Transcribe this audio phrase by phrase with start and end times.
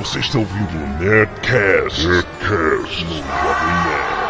[0.00, 4.20] Você está ouvindo o Nerdcast, Nerdcast no Jovem Nerd.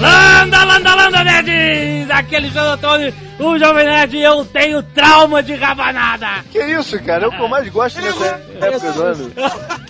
[0.00, 2.10] Landa, landa, landa, nerds!
[2.12, 6.44] Aqui é Alexandre Antônio, o Jovem Nerd, e eu tenho trauma de rabanada!
[6.52, 7.24] Que isso, cara?
[7.24, 9.32] É o que eu mais gosto dessa época do ano.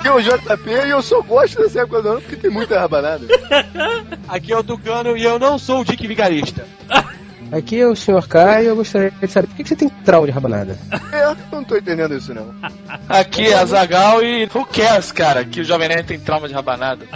[0.04, 2.78] Que é o JP e eu só gosto dessa época do ano porque tem muita
[2.78, 3.26] rabanada.
[4.28, 6.66] Aqui é o Tucano e eu não sou o Dick Vigarista.
[7.50, 8.28] Aqui é o Sr.
[8.28, 10.78] K e eu gostaria de saber por que você tem trauma de rabanada?
[11.10, 12.54] É, eu não tô entendendo isso não.
[13.08, 16.52] Aqui é a Zagal e who cares, cara, que o Jovem Nerd tem trauma de
[16.52, 17.06] rabanada.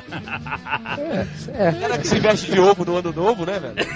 [0.97, 1.73] É, é.
[1.73, 3.87] Cara que se veste de ovo no ano novo, né, velho?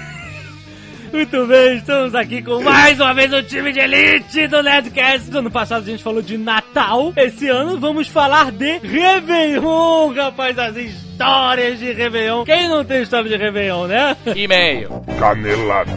[1.12, 5.30] Muito bem, estamos aqui com mais uma vez o time de elite do Nerdcast.
[5.30, 7.12] No ano passado a gente falou de Natal.
[7.14, 12.44] Esse ano vamos falar de Réveillon, rapaz, as histórias de Réveillon.
[12.44, 14.16] Quem não tem história de Réveillon, né?
[14.34, 14.88] E-mail.
[15.18, 15.92] Canelada.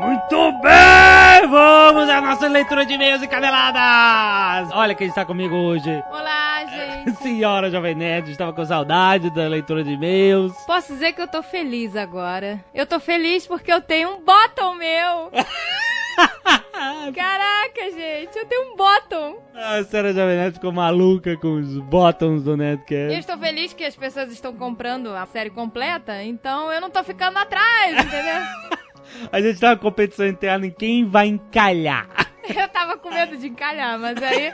[0.00, 1.46] Muito bem!
[1.46, 4.70] Vamos à nossa leitura de e-mails e caneladas!
[4.72, 5.90] Olha quem está comigo hoje.
[6.10, 7.16] Olá, gente.
[7.22, 10.54] Senhora Jovem Nerd, estava com saudade da leitura de e-mails.
[10.66, 12.64] Posso dizer que eu tô feliz agora.
[12.72, 15.30] Eu tô feliz porque eu tenho um bottom meu.
[17.14, 19.36] Caraca, gente, eu tenho um bottom.
[19.54, 23.18] A senhora Jovem Nerd ficou maluca com os bottoms do E eu Nerdcast.
[23.18, 27.36] estou feliz que as pessoas estão comprando a série completa, então eu não tô ficando
[27.38, 28.80] atrás, entendeu?
[29.32, 32.06] A gente tá uma competição interna em quem vai encalhar.
[32.48, 34.48] Eu tava com medo de encalhar, mas aí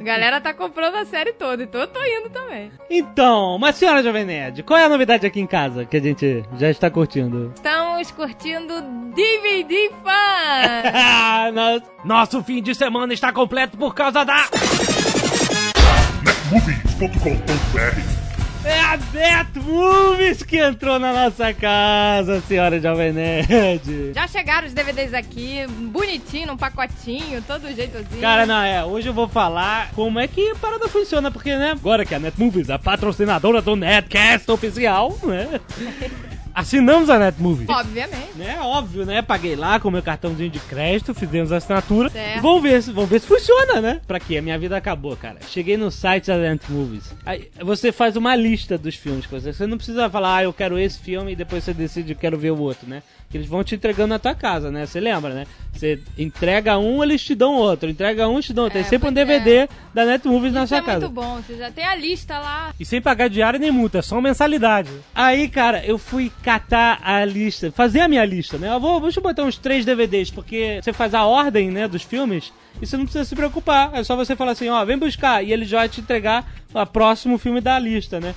[0.00, 2.70] a galera tá comprando a série toda, então eu tô indo também.
[2.88, 6.44] Então, mas senhora Jovem Nerd, qual é a novidade aqui em casa que a gente
[6.56, 7.50] já está curtindo?
[7.56, 8.80] Estamos curtindo
[9.12, 11.50] DVD Fan!
[11.52, 14.44] Nosso- Nosso fim de semana está completo por causa da...
[16.22, 18.11] Netmovies.com.br
[18.64, 24.12] É a Net Movies que entrou na nossa casa, senhora Jovem Nerd.
[24.14, 28.20] Já chegaram os DVDs aqui, bonitinho, num pacotinho, todo jeitozinho.
[28.20, 31.72] Cara, não, é, hoje eu vou falar como é que a parada funciona, porque, né,
[31.72, 35.60] agora que a Net Movies é a patrocinadora do Netcast oficial, né,
[36.54, 37.68] assinamos a Net Movies.
[37.68, 38.32] Obviamente.
[38.36, 39.22] Né, óbvio, né?
[39.22, 42.08] Paguei lá com meu cartãozinho de crédito, fizemos a assinatura.
[42.10, 42.38] Certo.
[42.38, 44.00] E vamos ver, se- vamos ver se funciona, né?
[44.06, 44.38] Pra quê?
[44.38, 45.38] A minha vida acabou, cara.
[45.48, 47.14] Cheguei no site da Net Movies.
[47.26, 49.52] Aí você faz uma lista dos filmes que você.
[49.52, 52.38] Você não precisa falar, ah, eu quero esse filme e depois você decide, eu quero
[52.38, 53.02] ver o outro, né?
[53.32, 54.84] Que eles vão te entregando na tua casa, né?
[54.84, 55.46] Você lembra, né?
[55.72, 57.88] Você entrega um, eles te dão outro.
[57.88, 58.78] Entrega um, eles te dão outro.
[58.78, 59.38] É, Tem sempre um pois é.
[59.40, 61.00] DVD da Net Movies na sua é casa.
[61.00, 62.74] muito bom, você já tem a lista lá.
[62.78, 64.90] E sem pagar diário nem multa, é só mensalidade.
[65.14, 68.68] Aí, cara, eu fui catar a lista, fazer a minha lista, né?
[68.68, 72.02] Eu vou, deixa eu botar uns três DVDs, porque você faz a ordem, né, dos
[72.02, 73.92] filmes, e você não precisa se preocupar.
[73.94, 76.44] É só você falar assim, ó, vem buscar, e ele já vai te entregar
[76.74, 78.34] o próximo filme da lista, né?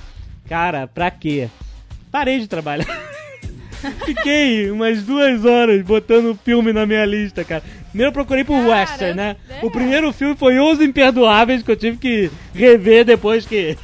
[0.47, 1.49] Cara, pra quê?
[2.09, 2.87] Parei de trabalhar.
[4.05, 7.63] Fiquei umas duas horas botando o filme na minha lista, cara.
[7.89, 9.35] Primeiro eu procurei por Cara, Western, né?
[9.49, 9.65] é.
[9.65, 13.77] O primeiro filme foi Os Imperdoáveis, que eu tive que rever depois que.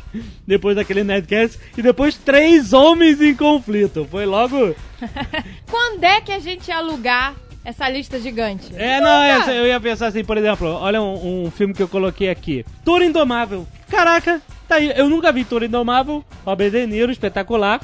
[0.46, 1.58] Depois daquele Nerdcast.
[1.78, 4.06] E depois Três Homens em Conflito.
[4.12, 4.76] Foi logo.
[5.70, 8.74] Quando é que a gente ia alugar essa lista gigante?
[8.76, 12.30] É, não, eu ia pensar assim, por exemplo, olha um, um filme que eu coloquei
[12.30, 12.66] aqui.
[12.84, 13.66] Toro Indomável.
[13.90, 14.92] Caraca, tá aí.
[14.96, 16.24] Eu nunca vi Toro Indomável.
[16.46, 17.80] Robert De Niro, espetacular.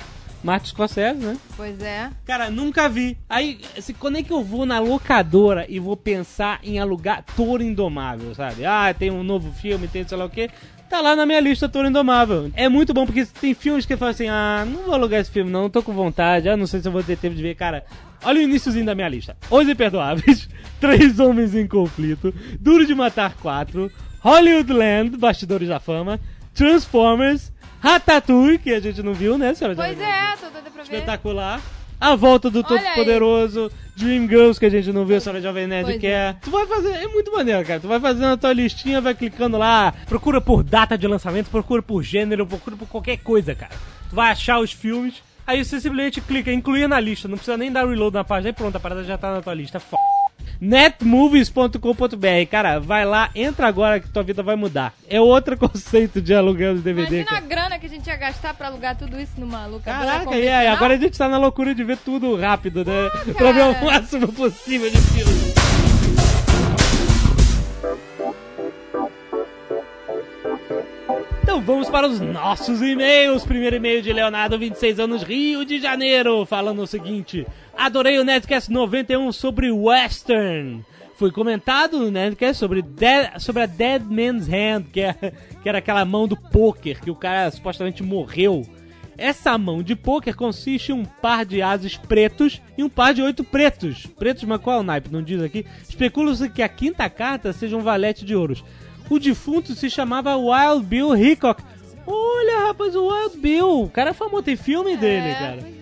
[0.48, 1.38] Martin Scorsese, né?
[1.58, 2.10] Pois é.
[2.26, 3.18] Cara, nunca vi.
[3.28, 7.62] Aí, assim, quando é que eu vou na locadora e vou pensar em alugar Toro
[7.62, 8.64] Indomável, sabe?
[8.64, 10.50] Ah, tem um novo filme, tem sei lá o quê.
[10.90, 12.50] Tá lá na minha lista Toro Indomável.
[12.56, 15.30] É muito bom, porque tem filmes que eu falo assim, ah, não vou alugar esse
[15.30, 17.42] filme não, não tô com vontade, ah, não sei se eu vou ter tempo de
[17.42, 17.56] ver.
[17.56, 17.84] Cara,
[18.24, 19.36] olha o iníciozinho da minha lista.
[19.52, 20.48] Os Imperdoáveis,
[20.80, 23.92] Três Homens em Conflito, Duro de Matar 4,
[24.22, 26.18] Hollywood Land, Bastidores da Fama,
[26.54, 27.52] Transformers,
[27.88, 29.74] Ratatouille, que a gente não viu, né, senhora?
[29.74, 30.94] Pois é, tô doida pra ver.
[30.94, 31.62] Espetacular.
[32.00, 32.82] A volta do Todo.
[32.94, 36.36] Poderoso, Dreamgirls, que a gente não viu, a senhora Jovem Nerd Pois quer.
[36.42, 37.80] Tu vai fazer, é muito maneiro, cara.
[37.80, 41.82] Tu vai fazendo a tua listinha, vai clicando lá, procura por data de lançamento, procura
[41.82, 43.74] por gênero, procura por qualquer coisa, cara.
[44.10, 47.72] Tu vai achar os filmes, aí você simplesmente clica, incluir na lista, não precisa nem
[47.72, 49.78] dar reload na página, e pronto, a parada já tá na tua lista.
[49.78, 49.96] F
[50.60, 54.94] netmovies.com.br, cara, vai lá, entra agora que tua vida vai mudar.
[55.10, 57.46] É outro conceito de aluguel de DVD, Imagina a cara.
[57.46, 60.68] grana que a gente ia gastar pra alugar tudo isso numa locadora Caraca, e aí,
[60.68, 63.10] agora a gente tá na loucura de ver tudo rápido, né?
[63.34, 65.57] pra ver o máximo possível de filme.
[71.48, 73.46] Então vamos para os nossos e-mails.
[73.46, 78.70] Primeiro e-mail de Leonardo, 26 anos, Rio de Janeiro, falando o seguinte: Adorei o Nerdcast
[78.70, 80.84] 91 sobre Western.
[81.16, 85.14] Foi comentado no Nerdcast sobre, Dead- sobre a Dead Man's Hand, que, é,
[85.64, 88.68] que era aquela mão do poker que o cara supostamente morreu.
[89.18, 93.22] Essa mão de pôquer consiste em um par de ases pretos e um par de
[93.22, 94.06] oito pretos.
[94.06, 95.10] Pretos, mas qual é o naipe?
[95.10, 95.66] Não diz aqui.
[95.88, 98.66] Especula-se que a quinta carta seja um valete de ouros.
[99.10, 101.64] O defunto se chamava Wild Bill Hickok.
[102.06, 103.84] Olha, rapaz, o Wild Bill.
[103.84, 105.78] O cara é famoso, tem filme dele, cara.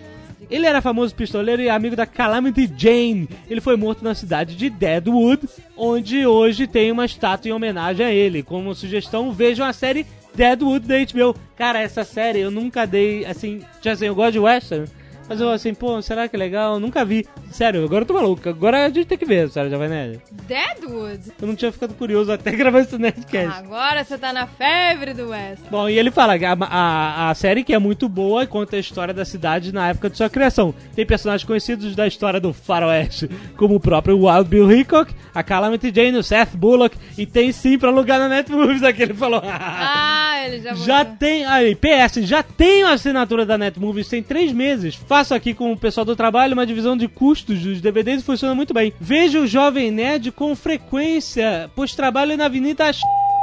[0.48, 3.28] Ele era famoso pistoleiro e amigo da Calamity Jane.
[3.50, 8.12] Ele foi morto na cidade de Deadwood, onde hoje tem uma estátua em homenagem a
[8.12, 8.42] ele.
[8.42, 11.34] Como sugestão, vejam a série Deadwood da HBO.
[11.56, 14.86] Cara, essa série eu nunca dei, assim, já assim, eu gosto de western,
[15.28, 16.78] mas eu assim, pô, será que é legal?
[16.80, 17.26] Nunca vi.
[17.50, 18.48] Sério, agora eu tô maluco.
[18.48, 20.20] Agora a gente tem que ver, sério, Jovem Nerd.
[20.46, 21.32] Deadwood?
[21.40, 23.58] Eu não tinha ficado curioso até gravar esse Nerdcast.
[23.58, 25.62] Agora você tá na febre do West.
[25.70, 28.76] Bom, e ele fala que a, a, a série que é muito boa e conta
[28.76, 30.74] a história da cidade na época de sua criação.
[30.94, 35.92] Tem personagens conhecidos da história do faroeste, como o próprio Wild Bill Hickok, a Calamity
[35.94, 39.42] Jane, o Seth Bullock, e tem sim pra alugar na Netmovies, aqui ele falou.
[39.88, 41.16] Ah, ele já Já botou.
[41.18, 41.44] tem.
[41.46, 44.94] Aí, PS, já tenho a assinatura da Netmovies, tem três meses.
[45.16, 48.54] Faço aqui com o pessoal do trabalho uma divisão de custos dos DVDs e funciona
[48.54, 48.92] muito bem.
[49.00, 52.90] Vejo o Jovem Nerd com frequência, pois trabalho na Avenida.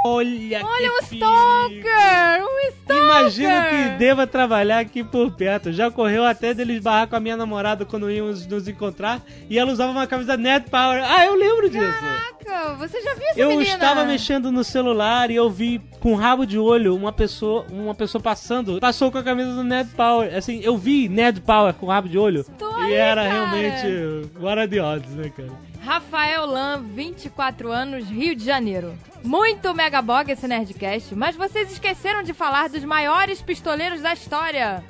[0.05, 2.43] Olha, Olha que um stalker!
[2.43, 3.03] Um stalker!
[3.03, 5.71] Imagino que deva trabalhar aqui por perto.
[5.71, 9.71] Já ocorreu até deles barrar com a minha namorada quando íamos nos encontrar e ela
[9.71, 11.01] usava uma camisa Net Power.
[11.05, 11.95] Ah, eu lembro disso.
[12.01, 13.69] Caraca, você já viu essa Eu menina?
[13.75, 18.21] estava mexendo no celular e eu vi com rabo de olho uma pessoa, uma pessoa
[18.21, 20.35] passando, passou com a camisa do Ned Power.
[20.35, 23.33] Assim, eu vi Ned Power com rabo de olho Tô e aí, era cara.
[23.33, 25.72] realmente odds, né, cara?
[25.83, 28.97] Rafael Lam, 24 anos, Rio de Janeiro.
[29.21, 34.81] Muito megabog esse Nerdcast, mas vocês esqueceram de falar dos maiores pistoleiros da história.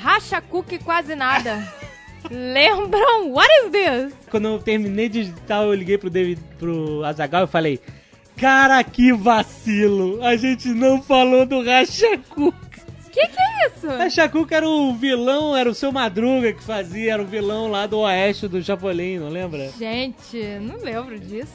[0.00, 1.60] Racha Cook quase nada.
[2.30, 3.32] Lembram?
[3.32, 4.14] What is this?
[4.30, 7.80] Quando eu terminei de digitar, eu liguei pro David, pro Azagal e falei:
[8.36, 10.22] "Cara, que vacilo!
[10.22, 12.54] A gente não falou do Rachacu.
[13.18, 13.86] Que que é isso?
[13.88, 17.98] Rachacu era o vilão, era o seu Madruga que fazia, era o vilão lá do
[17.98, 19.70] oeste do Chapolin, não lembra?
[19.76, 21.50] Gente, não lembro disso.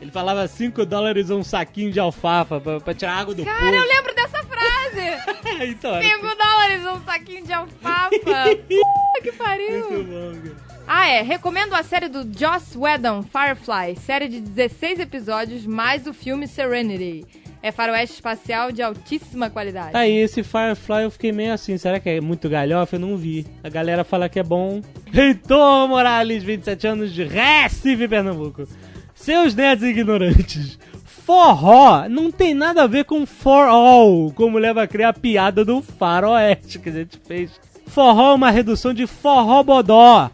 [0.00, 3.74] Ele falava 5 dólares um saquinho de alfafa pra, pra tirar água do Cara, poço.
[3.74, 5.64] eu lembro dessa frase.
[5.70, 8.10] então, era 5 dólares um saquinho de alfafa.
[8.20, 8.74] Puta que
[9.22, 10.04] muito pariu.
[10.04, 10.76] bom, cara.
[10.86, 11.22] Ah, é.
[11.22, 13.96] Recomendo a série do Joss Whedon, Firefly.
[13.96, 17.24] Série de 16 episódios, mais o filme Serenity.
[17.66, 19.90] É faroeste espacial de altíssima qualidade.
[19.92, 22.94] Aí, esse Firefly eu fiquei meio assim, será que é muito galhofa?
[22.94, 23.44] Eu não vi.
[23.60, 24.80] A galera fala que é bom.
[25.12, 28.68] Heitor Morales, 27 anos, de Recife, Pernambuco.
[29.16, 30.78] Seus nerds ignorantes.
[31.04, 35.64] Forró não tem nada a ver com for all, como leva a criar a piada
[35.64, 37.50] do faroeste que a gente fez.
[37.88, 40.30] Forró é uma redução de forró bodó,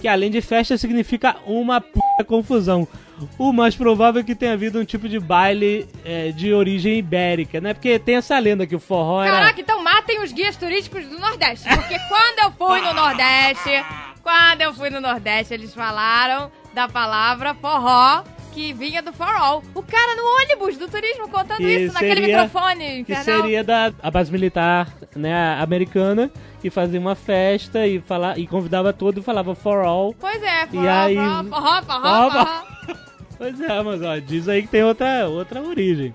[0.00, 2.86] que além de festa significa uma puta confusão.
[3.38, 7.60] O mais provável é que tenha havido um tipo de baile é, de origem ibérica,
[7.60, 7.74] né?
[7.74, 9.32] Porque tem essa lenda que o forró era...
[9.32, 11.68] Caraca, então matem os guias turísticos do Nordeste.
[11.68, 13.84] Porque quando eu fui no Nordeste,
[14.22, 18.22] quando eu fui no Nordeste, eles falaram da palavra forró,
[18.52, 19.62] que vinha do for all.
[19.74, 23.24] O cara no ônibus do turismo contando Que isso naquele seria- microfone que infernal.
[23.42, 26.30] seria da a base militar né, americana,
[26.60, 30.14] que fazia uma festa e, fala, e convidava todo e falava for all.
[30.18, 32.68] Pois é, forró, E aí- forró, forró, forró, Forró, forró.
[33.38, 36.12] Pois é, mas ó, diz aí que tem outra, outra origem.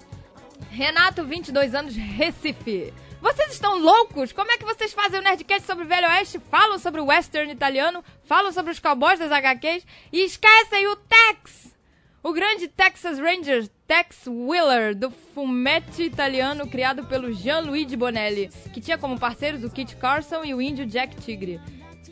[0.70, 2.94] Renato, 22 anos, Recife.
[3.22, 4.34] Vocês estão loucos?
[4.34, 6.40] Como é que vocês fazem o Nerdcast sobre o Velho Oeste?
[6.52, 8.04] Falam sobre o western italiano?
[8.26, 9.86] Falam sobre os cowboys das HQs?
[10.12, 11.74] E esquecem o Tex!
[12.22, 18.98] O grande Texas Ranger Tex Wheeler, do fumetti italiano criado pelo Jean-Luigi Bonelli, que tinha
[18.98, 21.62] como parceiros o Kit Carson e o índio Jack Tigre.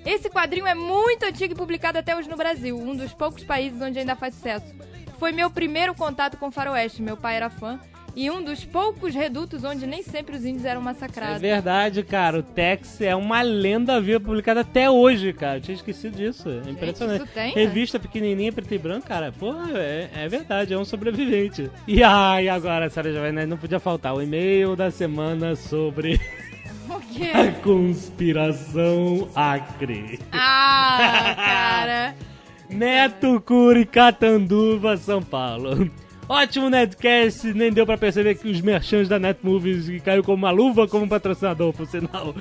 [0.06, 3.82] Esse quadrinho é muito antigo e publicado até hoje no Brasil, um dos poucos países
[3.82, 4.74] onde ainda faz sucesso.
[5.22, 7.80] Foi meu primeiro contato com o faroeste, meu pai era fã,
[8.16, 11.40] e um dos poucos redutos onde nem sempre os índios eram É massacrados.
[11.40, 12.40] verdade, cara.
[12.40, 15.58] O Tex é uma lenda viva publicada até hoje, cara.
[15.58, 16.50] Eu tinha esquecido disso.
[16.66, 17.24] É impressionante.
[17.24, 17.62] isso tem, né?
[17.62, 19.32] Revista pequenininha, preto e branco, cara.
[19.32, 20.74] Porra, é, é verdade.
[20.74, 21.70] É um sobrevivente.
[21.88, 26.20] E ai, agora, Sarah Jovem Nerd, não podia faltar o e-mail da semana sobre
[26.90, 27.30] O quê?
[27.32, 30.20] a conspiração Acre.
[30.32, 32.16] Ah, cara.
[32.72, 35.92] Neto Curi, Catanduva, São Paulo.
[36.28, 40.88] Ótimo Netcast, nem deu pra perceber que os merchants da Netmovies caiu como uma luva
[40.88, 42.34] como patrocinador, por sinal.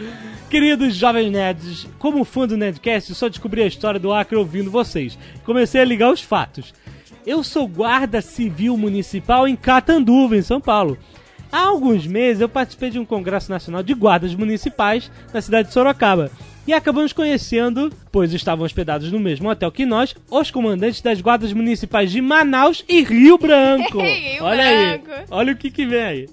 [0.49, 5.19] Queridos jovens nerds, como fã do Netcast, só descobri a história do Acre ouvindo vocês.
[5.45, 6.73] Comecei a ligar os fatos.
[7.27, 10.97] Eu sou guarda civil municipal em Catanduva, em São Paulo.
[11.51, 15.75] Há alguns meses eu participei de um congresso nacional de guardas municipais na cidade de
[15.75, 16.31] Sorocaba.
[16.71, 21.53] E acabamos conhecendo, pois estavam hospedados no mesmo hotel que nós, os comandantes das guardas
[21.53, 23.99] municipais de Manaus e Rio Branco.
[24.01, 25.11] Rio Olha Branco.
[25.11, 26.29] aí, olha o que que vem aí.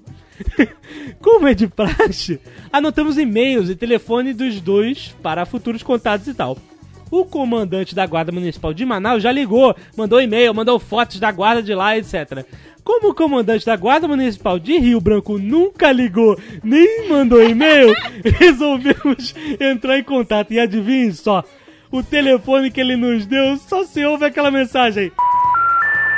[1.24, 2.40] Como é de praxe,
[2.72, 6.56] anotamos e-mails e telefone dos dois para futuros contatos e tal.
[7.10, 11.64] O comandante da Guarda Municipal de Manaus já ligou, mandou e-mail, mandou fotos da guarda
[11.64, 12.46] de lá, etc.
[12.88, 17.94] Como o comandante da Guarda Municipal de Rio Branco nunca ligou nem mandou e-mail,
[18.40, 20.54] resolvemos entrar em contato.
[20.54, 21.44] E adivinhe só,
[21.92, 25.12] o telefone que ele nos deu só se ouve aquela mensagem.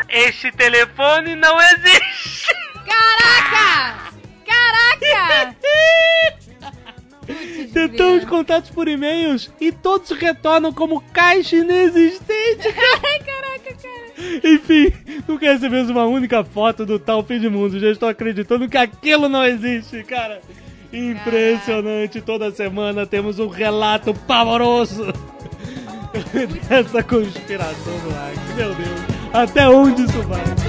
[0.10, 2.54] Este telefone não existe!
[2.86, 4.14] Caraca!
[4.46, 5.56] Caraca!
[7.74, 12.72] Tentamos contatos por e-mails e todos retornam como caixa inexistente.
[12.74, 13.39] Caraca, cara.
[14.44, 14.92] Enfim,
[15.28, 17.80] nunca recebemos uma única foto do tal fim de mundo.
[17.80, 20.42] Já estou acreditando que aquilo não existe, cara.
[20.92, 22.22] Impressionante.
[22.22, 25.06] Toda semana temos um relato pavoroso
[26.68, 27.94] dessa conspiração
[28.28, 28.56] Acre.
[28.56, 29.02] Meu Deus,
[29.34, 30.69] até onde isso vai?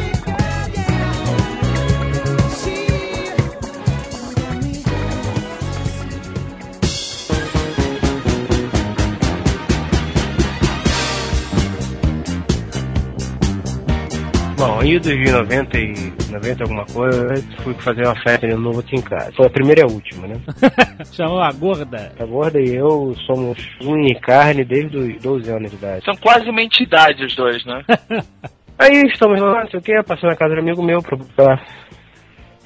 [14.61, 15.95] Bom, em 2090 e
[16.31, 19.33] 90 alguma coisa, eu fui fazer uma festa de novo aqui em casa.
[19.33, 20.35] Foi a primeira e a última, né?
[21.11, 22.13] Chamou a gorda.
[22.21, 26.05] A gorda e eu somos unha e carne desde os 12 anos de idade.
[26.05, 27.83] São quase uma entidade os dois, né?
[28.79, 31.17] Aí estamos lá, não sei o que, passei na casa de um amigo meu pra
[31.17, 31.67] buscar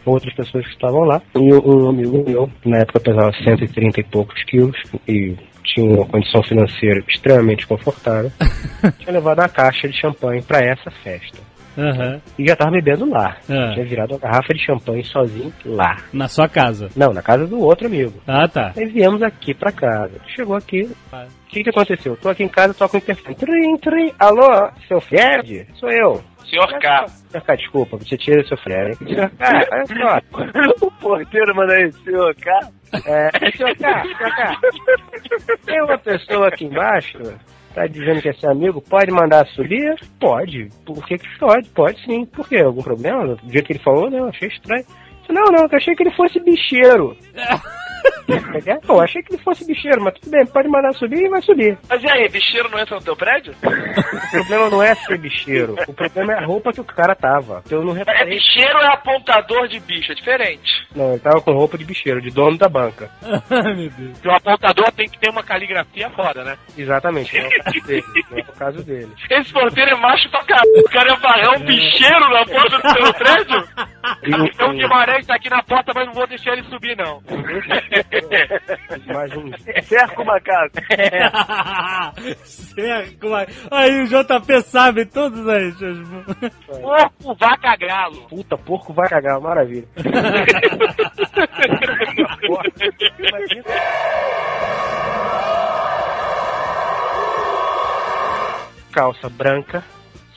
[0.05, 1.23] outras pessoas que estavam lá.
[1.37, 6.43] E um amigo meu, na época pesava 130 e poucos quilos e tinha uma condição
[6.43, 8.33] financeira extremamente confortável,
[8.99, 11.54] tinha levado uma caixa de champanhe pra essa festa.
[11.77, 12.21] Aham.
[12.39, 13.37] E já tava bebendo lá.
[13.49, 13.73] Ah.
[13.75, 15.97] Tinha virado uma garrafa de champanhe sozinho lá.
[16.13, 16.89] Na sua casa.
[16.97, 18.21] Não, na casa do outro amigo.
[18.27, 18.73] Ah, tá.
[18.77, 20.13] Aí viemos aqui pra casa.
[20.27, 20.89] Chegou aqui.
[21.13, 22.17] O que, que aconteceu?
[22.17, 23.35] Tô aqui em casa, toco o interfone.
[23.37, 24.13] Trim, trim.
[24.19, 25.67] Alô, seu Fred?
[25.75, 26.23] Sou eu.
[26.49, 27.07] Senhor K.
[27.09, 28.97] Senhor K, desculpa, você tira seu Fred.
[28.97, 30.85] Senhor K, olha só.
[30.87, 32.69] o porteiro manda aí, senhor, cara.
[33.07, 35.57] É, senhor K, senhor K.
[35.65, 37.19] Tem uma pessoa aqui embaixo,
[37.75, 39.95] tá dizendo que é seu amigo, pode mandar subir?
[40.21, 40.69] Pode.
[40.87, 41.69] Por que que pode?
[41.71, 42.25] Pode sim.
[42.25, 42.59] Por quê?
[42.59, 43.35] Algum problema?
[43.35, 44.85] Do jeito que ele falou, não, achei estranho.
[45.29, 47.17] Não, não, eu achei que ele fosse bicheiro.
[48.67, 51.43] É, Pô, achei que ele fosse bicheiro, mas tudo bem, pode mandar subir e vai
[51.43, 51.77] subir.
[51.89, 53.55] Mas e aí, bicheiro não entra no teu prédio?
[53.63, 57.63] O problema não é ser bicheiro, o problema é a roupa que o cara tava.
[57.71, 58.35] Eu não É reparei.
[58.37, 60.13] bicheiro ou é apontador de bicho?
[60.13, 60.87] É diferente.
[60.95, 63.11] Não, ele tava com roupa de bicheiro, de dono da banca.
[63.51, 64.25] Meu Deus.
[64.25, 66.57] O apontador tem que ter uma caligrafia foda, né?
[66.79, 68.05] Exatamente, não é o caso dele.
[68.31, 69.13] Não é o caso dele.
[69.31, 70.71] Esse porteiro é macho pra caralho.
[70.79, 73.69] O cara é varrão, um bicheiro na porta do seu prédio?
[74.23, 76.97] E o- Então o Guimarães tá aqui na porta, mas não vou deixar ele subir,
[76.97, 77.23] não.
[79.07, 79.51] Mais um.
[79.83, 80.73] Cerca uma casa.
[82.45, 83.49] Cerco, mas...
[83.71, 85.83] Aí o JP sabe todas as...
[85.83, 88.23] as- Porco, vaca, galo.
[88.29, 89.87] Puta, porco vai cagar, maravilha.
[98.93, 99.83] Calça branca,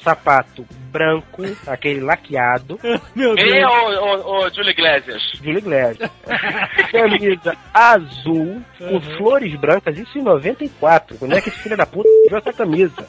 [0.04, 2.80] sapato branco, aquele laqueado,
[3.16, 3.72] Meu Ei, Deus.
[3.72, 5.22] ô, ô, ô, Júlio Iglesias.
[5.36, 6.10] Júlio Iglesias.
[6.92, 11.18] Camisa azul, com flores brancas, isso em 94.
[11.18, 13.08] Quando é que esse filho da puta tirou essa camisa?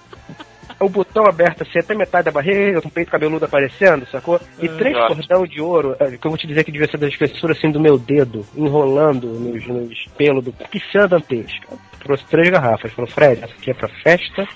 [0.81, 4.41] O botão aberto assim, até metade da barriga, com o peito cabeludo aparecendo, sacou?
[4.61, 5.15] E três Nossa.
[5.17, 7.69] cordão de ouro, eh, que eu vou te dizer que devia ser da espessura assim
[7.73, 11.77] do meu dedo, enrolando nos, nos pelos do piscina dantesca.
[11.99, 12.93] Trouxe três garrafas.
[12.93, 14.47] Falou, Fred, essa aqui é pra festa.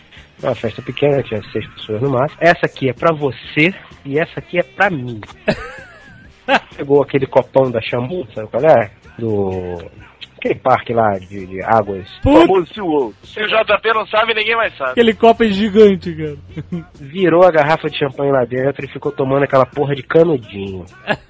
[0.42, 2.38] É uma festa pequena, tinha seis pessoas no máximo.
[2.40, 3.72] Essa aqui é pra você
[4.04, 5.20] e essa aqui é pra mim.
[6.76, 8.90] Pegou aquele copão da Xambu, sabe qual é?
[9.18, 9.78] Do.
[10.36, 12.08] Aquele parque lá de, de águas.
[12.20, 13.14] Puta, Famoso SeaWorld.
[13.22, 14.90] Se o JP não sabe, ninguém mais sabe.
[14.90, 16.36] aquele copo é gigante, cara.
[17.00, 20.84] Virou a garrafa de champanhe lá dentro e ficou tomando aquela porra de canudinho.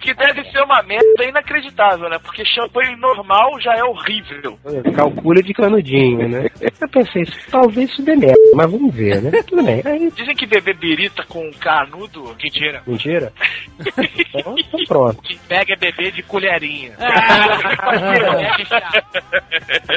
[0.00, 2.18] Que deve ser uma merda inacreditável, né?
[2.22, 4.56] Porque champanhe normal já é horrível.
[4.94, 6.46] Calcula de canudinho, né?
[6.60, 9.42] Eu pensei, talvez isso dê merda, mas vamos ver, né?
[9.46, 9.82] Tudo bem.
[9.84, 12.82] Aí, Dizem que beber birita com canudo, mentira.
[12.86, 13.32] mentira?
[14.38, 15.22] Então, então pronto.
[15.22, 16.92] Que pega é beber de colherinha.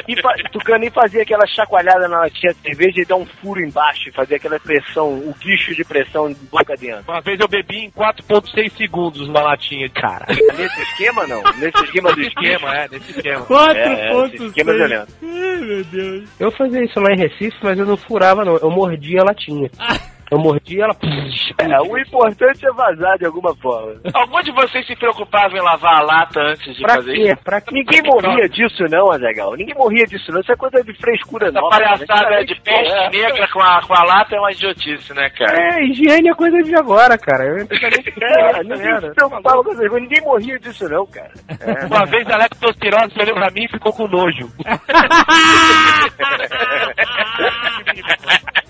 [0.08, 3.60] E fa- Tucano nem fazia aquela chacoalhada na latinha de cerveja e dar um furo
[3.60, 7.04] embaixo e fazer aquela pressão, o guicho de pressão boca dentro.
[7.08, 10.26] Uma vez eu bebi em 4.6 segundos uma latinha de cara.
[10.56, 11.42] Nesse esquema, não.
[11.58, 13.46] Nesse esquema do esquema, é, nesse esquema.
[13.46, 14.34] 4.6.
[14.34, 15.12] esse esquema é violento.
[15.22, 16.28] Ai, meu Deus.
[16.40, 18.49] Eu fazia isso lá em Recife, mas eu não furava, não.
[18.58, 19.70] Eu mordia a latinha.
[20.30, 20.94] Eu mordi ela.
[21.58, 24.00] É, o importante é vazar de alguma forma.
[24.14, 27.32] Algum de vocês se preocupava em lavar a lata antes de Pra fazer quê?
[27.32, 27.42] isso?
[27.44, 27.74] Pra quê?
[27.74, 29.56] Ninguém morria disso não, Azagal.
[29.56, 30.40] Ninguém morria disso não.
[30.40, 31.70] Isso é coisa de frescura Essa nova.
[31.76, 33.10] palhaçada de peste É.
[33.10, 35.56] negra com a, com a lata é uma idiotice, né, cara?
[35.58, 37.44] É, higiene é coisa de agora, cara.
[37.44, 40.02] Eu antigamente É, ninguém se preocupava com essas coisas.
[40.02, 41.32] Ninguém morria disso não, cara.
[41.88, 44.48] Uma vez a leptospirose olhou pra mim e ficou com nojo.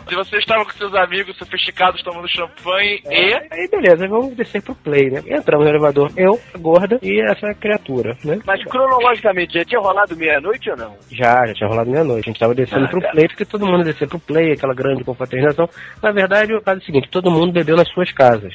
[0.07, 3.33] Se você estava com seus amigos sofisticados tomando champanhe e...
[3.49, 5.23] Aí beleza, vamos descer pro play, né?
[5.25, 8.39] Entramos no elevador, eu, a gorda e essa criatura, né?
[8.45, 10.95] Mas cronologicamente, já tinha rolado meia-noite ou não?
[11.09, 12.29] Já, já tinha rolado meia-noite.
[12.29, 13.09] A gente tava descendo Ah, pro tá.
[13.11, 15.67] play, porque todo mundo descia pro play, aquela grande confraternização.
[16.01, 18.53] Na verdade, o caso é o seguinte, todo mundo bebeu nas suas casas.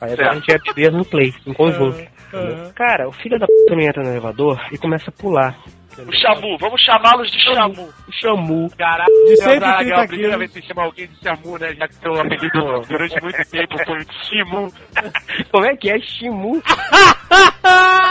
[0.00, 1.98] Aí a gente ia beber no play, em conjunto.
[2.32, 2.72] Entendeu?
[2.74, 5.56] Cara, o filho da p também entra no elevador e começa a pular.
[5.98, 7.88] O Chamu, vamos chamá-los de Chamu.
[8.06, 8.70] O Chamu.
[8.78, 11.74] Caralho, De é 130 a primeira vez que você chama alguém de Samu, né?
[11.74, 14.72] Já que seu apelido durante muito tempo foi Shimu.
[15.50, 15.98] Como é que é?
[15.98, 16.62] Shimu?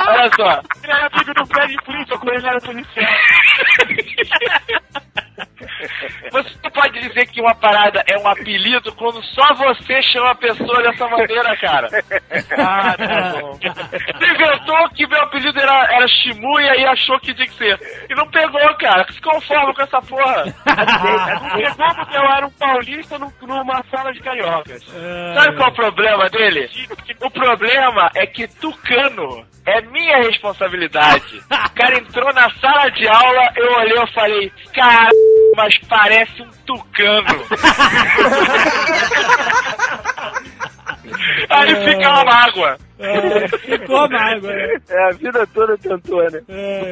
[0.07, 3.05] Olha só, Ele era amigo do Fred Flintstone quando ele era policial.
[6.32, 10.82] você pode dizer que uma parada é um apelido quando só você chama a pessoa
[10.84, 11.88] dessa maneira, cara.
[12.58, 13.58] Ah, tá bom.
[14.22, 17.80] Inventou que meu apelido era, era Shimu e aí achou que tinha que ser.
[18.10, 19.06] E não pegou, cara.
[19.12, 20.44] Se conforma com essa porra.
[21.56, 24.84] Pegou porque eu era um paulista num- numa sala de cariocas.
[24.84, 26.70] Sabe qual é o problema dele?
[27.22, 31.38] O problema é que Tucano é minha responsabilidade.
[31.38, 35.10] O cara entrou na sala de aula, eu olhei e falei, cara,
[35.57, 37.27] mas parece um tucano.
[41.49, 42.77] Aí fica uma mágoa.
[42.99, 44.51] É, ficou mágoa.
[44.53, 44.77] né?
[44.89, 46.41] É, a vida toda tentou, né?
[46.49, 46.91] É.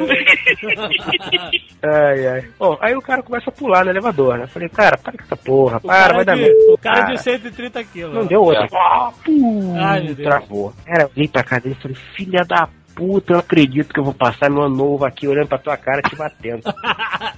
[1.84, 2.50] Ai, ai.
[2.58, 4.44] Bom, aí o cara começa a pular no elevador, né?
[4.44, 6.56] Eu falei, cara, para com essa porra, O para, cara, vai dar de, merda.
[6.74, 7.16] o cara Para.
[7.16, 8.14] de 130 quilos.
[8.16, 8.64] Não deu outra.
[8.66, 8.68] É.
[8.74, 10.74] Ah, pum, Ai, travou.
[10.86, 14.04] Cara, eu olhei pra casa dele e falei, filha da puta, eu acredito que eu
[14.04, 16.64] vou passar meu novo aqui olhando pra tua cara te batendo.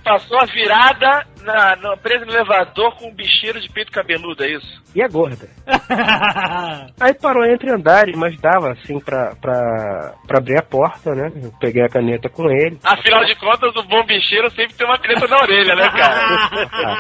[0.04, 4.52] Passou a virada na, na, presa no elevador com um bicheiro de peito cabeludo, é
[4.52, 4.84] isso?
[4.96, 5.50] E a gorda?
[7.00, 11.32] Aí parou entre andares, mas dava assim pra, pra, pra abrir a porta, né?
[11.36, 12.78] Eu peguei a caneta com ele.
[12.84, 16.18] Afinal de contas, o bom bicheiro sempre tem uma caneta na orelha, né, cara?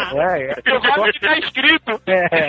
[0.17, 0.55] É, é.
[0.65, 2.01] Eu gosto que tá escrito.
[2.08, 2.47] É,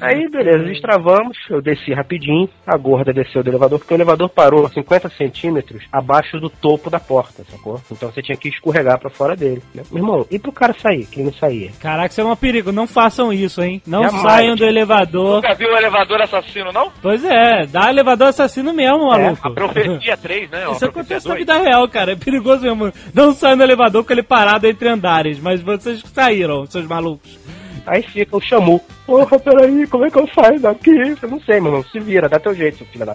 [0.00, 4.66] Aí, beleza, destravamos, eu desci rapidinho, a gorda desceu do elevador, porque o elevador parou
[4.66, 7.80] a 50 centímetros abaixo do topo da porta, sacou?
[7.90, 9.62] Então você tinha que escorregar pra fora dele.
[9.74, 9.82] Né?
[9.90, 11.70] Meu irmão, e pro cara sair, que ele não saía?
[11.80, 12.72] Caraca, isso é um perigo.
[12.72, 13.80] Não façam isso, hein?
[13.86, 14.22] Não Jamais.
[14.22, 15.36] saiam do elevador.
[15.36, 16.90] Nunca viu o elevador assassino, não?
[17.00, 19.46] Pois é, dá elevador assassino mesmo, maluco.
[19.46, 20.64] A profecia 3, né?
[20.72, 22.12] Isso acontece na vida real, cara.
[22.12, 22.92] É perigoso mesmo.
[23.14, 25.38] Não saiam do elevador com ele parado entre andares.
[25.40, 27.38] Mas vocês saíram, seus malucos.
[27.86, 28.80] Aí fica o chamu.
[29.06, 30.90] Porra, peraí, como é que eu saio daqui?
[31.20, 31.84] Eu não sei, irmão.
[31.84, 33.14] Se vira, dá teu jeito, filho da.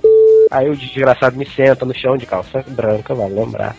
[0.52, 3.76] Aí o desgraçado me senta no chão de calça branca, vai lembrar.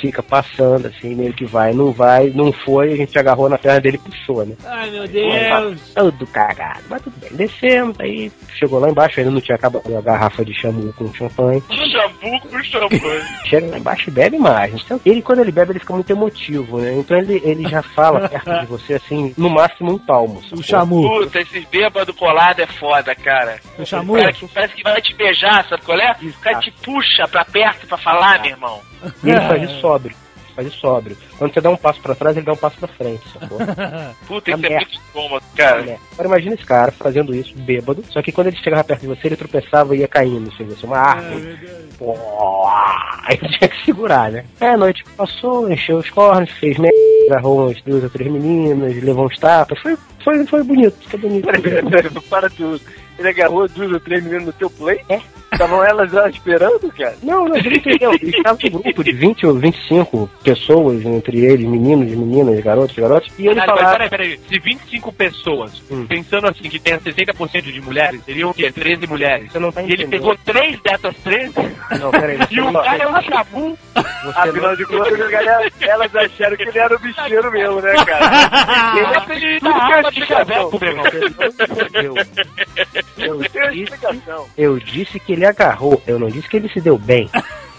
[0.00, 3.80] Fica passando assim, meio que vai, não vai, não foi, a gente agarrou na perna
[3.80, 4.54] dele e puxou, né?
[4.64, 5.92] Ai, meu Deus.
[5.94, 7.30] Todo cagado, mas tudo bem.
[7.32, 11.62] Descemos, aí chegou lá embaixo, ainda não tinha acabado a garrafa de chamu com champanhe.
[11.94, 13.22] Shampoo com champanhe.
[13.46, 14.74] Chega lá embaixo e bebe mais.
[14.74, 16.94] Então, ele, quando ele bebe, ele fica muito emotivo, né?
[16.94, 20.40] Então ele, ele já fala perto de você, assim, no máximo um palmo.
[20.52, 20.62] O?
[20.62, 21.08] Chamu.
[21.08, 23.60] Puta, esses bêbados colados é foda, cara.
[23.78, 24.14] O Chamu.
[24.14, 26.16] O cara que parece que vai te beijar, sabe qual é?
[26.22, 28.80] O cara te puxa pra perto pra falar, meu irmão.
[29.22, 30.14] E ele faz isso sóbrio.
[30.54, 31.16] Faz isso sóbrio.
[31.36, 33.58] Quando você dá um passo pra trás, ele dá um passo pra frente, sacou?
[34.26, 35.80] Puta, isso A é muito estômago, cara.
[35.90, 35.98] É.
[36.12, 39.26] Agora imagina esse cara fazendo isso, bêbado, só que quando ele chegava perto de você,
[39.26, 41.58] ele tropeçava e ia caindo, assim, você, uma árvore.
[41.98, 42.14] Pô,
[43.26, 44.44] aí tinha que segurar, né?
[44.60, 46.96] Aí a noite passou, encheu os cornos, fez merda,
[47.30, 51.48] agarrou umas duas ou três meninas, levou uns tapas, foi, foi, foi bonito, foi bonito.
[52.30, 52.80] Para tudo.
[53.18, 55.00] Ele agarrou duas ou três meninas no teu play?
[55.08, 55.20] É.
[55.52, 57.16] Estavam elas lá esperando, cara?
[57.22, 58.12] Não, não, ele entendeu.
[58.14, 63.30] Ele estava num grupo de 20 ou 25 pessoas, entre eles, meninos, meninas, garotos, garotos,
[63.38, 64.08] e ele Caralho, mas falava.
[64.08, 64.40] peraí, peraí.
[64.48, 66.06] Se 25 pessoas, Hum.
[66.08, 68.72] pensando assim, que tem 60% de mulheres, seriam o quê?
[68.72, 69.52] 13 mulheres.
[69.52, 71.54] Você não tá E ele pegou três dessas 13
[72.00, 72.38] Não, peraí.
[72.50, 73.78] e o cara é um chabu.
[73.94, 77.94] Você Afinal não, de contas, galera, elas acharam que ele era o bicheiro mesmo, né,
[78.04, 78.96] cara?
[78.98, 81.04] Ele é apelido da arma de chaveco, meu irmão.
[83.70, 83.92] Disse,
[84.56, 87.28] eu disse que ele agarrou, eu não disse que ele se deu bem.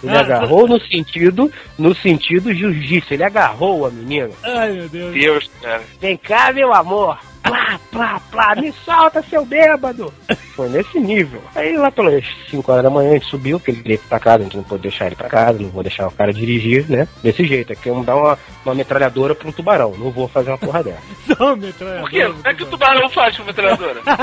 [0.02, 3.14] Ele agarrou no sentido, no sentido jiu-jitsu.
[3.14, 4.30] Ele agarrou a menina.
[4.42, 5.12] Ai, meu Deus.
[5.12, 5.82] Deus, cara.
[6.00, 7.18] Vem cá, meu amor.
[7.46, 10.12] Plá, plá, plá, me solta, seu bêbado.
[10.54, 11.42] Foi nesse nível.
[11.54, 14.38] Aí lá pelas 5 horas da manhã a gente subiu, porque ele ir pra casa,
[14.38, 17.06] a gente não pôde deixar ele pra casa, não vou deixar o cara dirigir, né?
[17.22, 20.50] Desse jeito, é que eu dar uma, uma metralhadora pra um tubarão, não vou fazer
[20.50, 21.02] uma porra dessa.
[21.38, 22.00] Não, metralhadora.
[22.00, 22.24] Por quê?
[22.24, 24.00] Como é que o tubarão faz com a metralhadora?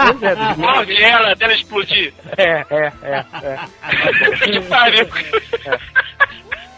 [0.83, 2.13] Pois é, ela até ela explodir.
[2.37, 3.59] é, é, é, é.
[4.51, 5.07] que pariu.
[5.65, 5.79] É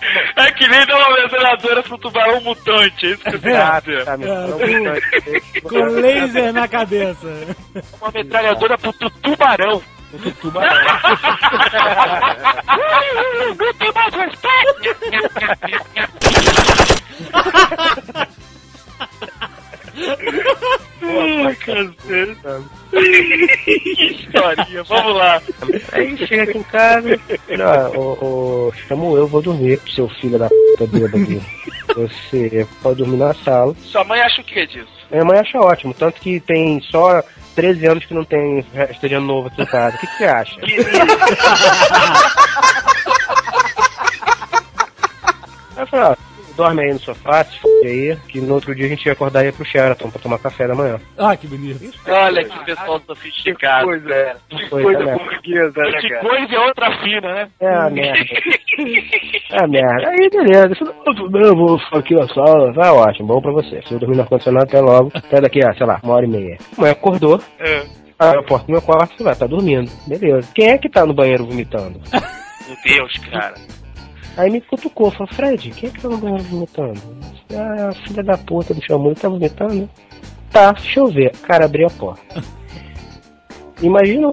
[0.56, 4.06] que nem dar uma metralhadora pro tubarão mutante, é isso que você quer dizer.
[5.64, 7.28] Com laser na cabeça.
[8.02, 9.82] Uma metralhadora pro tu- tubarão.
[10.42, 10.76] tubarão.
[13.58, 14.96] Não tem mais respeito.
[21.02, 22.38] Ai, cacete.
[23.64, 25.42] Que historinha, vamos lá.
[25.92, 31.42] Aí chega aqui em casa, olha, ô, eu, vou dormir, seu filho da puta bêbado.
[31.96, 33.74] Você pode dormir na sala.
[33.84, 34.88] Sua mãe acha o que disso?
[35.12, 37.24] Minha mãe acha ótimo, tanto que tem só
[37.56, 39.96] 13 anos que não tem festa de ano novo aqui em casa.
[39.96, 40.56] O que, que você acha?
[45.78, 46.16] Eu falei, ó,
[46.56, 49.44] dorme aí no sofá, se f aí, que no outro dia a gente ia acordar
[49.44, 51.00] e ia pro Sheraton pra tomar café da manhã.
[51.18, 51.80] Ah, que bonito.
[52.08, 53.86] Olha que pessoal sofisticado.
[53.86, 54.36] Coisa, é.
[54.50, 55.18] Que Coisa né?
[55.18, 57.48] portuguesa, né, Que coisa é outra fina, né?
[57.60, 58.20] É a merda.
[59.52, 60.10] É a merda.
[60.10, 60.74] Aí, beleza.
[60.82, 62.72] Eu "Não, eu vou ficar aqui na sala.
[62.74, 63.82] Vai, ótimo, bom pra você.
[63.88, 65.12] Se eu dormir no ar-condicionado, até logo.
[65.14, 66.58] Até daqui a, sei lá, uma hora e meia.
[66.78, 67.40] A mãe acordou.
[67.60, 67.84] É.
[68.18, 69.92] Aí eu porto do meu quarto, vai, tá dormindo.
[70.08, 70.50] Beleza.
[70.54, 72.00] Quem é que tá no banheiro vomitando?
[72.12, 73.56] Meu Deus, cara.
[74.38, 77.02] Aí me cutucou, falou, Fred, quem é que tá no banheiro vomitando?
[77.54, 79.90] Ah, a filha da puta do Chamuro tá vomitando?
[80.52, 81.32] Tá, deixa eu ver.
[81.38, 82.44] Cara, abriu a porta.
[83.82, 84.32] Imagina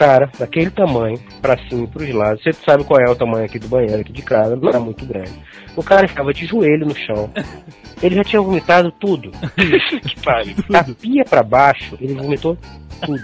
[0.00, 2.42] cara daquele tamanho, pra cima e pros lados.
[2.42, 5.04] Você sabe qual é o tamanho aqui do banheiro, aqui de casa, não é muito
[5.04, 5.32] grande.
[5.76, 7.30] O cara ficava de joelho no chão.
[8.02, 9.30] Ele já tinha vomitado tudo.
[10.00, 10.54] Que pariu.
[10.70, 12.56] Da pia pra baixo, ele vomitou
[13.04, 13.22] tudo.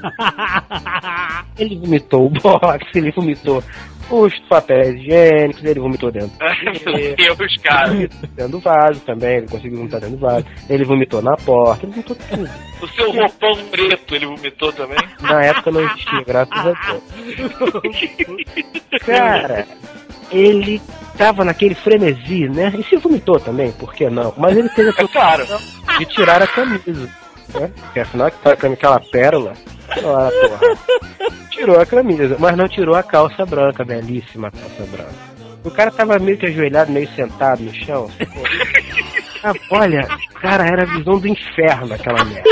[1.58, 3.64] Ele vomitou o box, ele vomitou
[4.10, 6.30] os papéis higiênicos, ele vomitou dentro,
[6.86, 7.92] Meu Deus, cara.
[7.92, 10.46] dentro do vaso também, ele conseguiu vomitar dentro do vaso.
[10.68, 12.48] Ele vomitou na porta, ele vomitou tudo.
[12.80, 14.98] O seu roupão preto, ele vomitou também?
[15.20, 17.02] Na época não existia, graças a Deus.
[19.04, 19.66] Cara,
[20.30, 20.80] ele
[21.16, 22.72] tava naquele frenesi, né?
[22.78, 24.32] E se vomitou também, por que não?
[24.36, 25.46] Mas ele teve a É claro.
[25.98, 27.10] de tirar a camisa.
[27.54, 27.70] Né?
[27.80, 29.52] Porque afinal que tá com aquela pérola.
[29.90, 31.30] Ah, porra.
[31.50, 35.36] Tirou a camisa, mas não tirou a calça branca, belíssima calça branca.
[35.64, 38.10] O cara tava meio que ajoelhado, meio sentado no chão.
[39.42, 40.06] Ah, olha,
[40.40, 42.48] cara, era a visão do inferno aquela merda.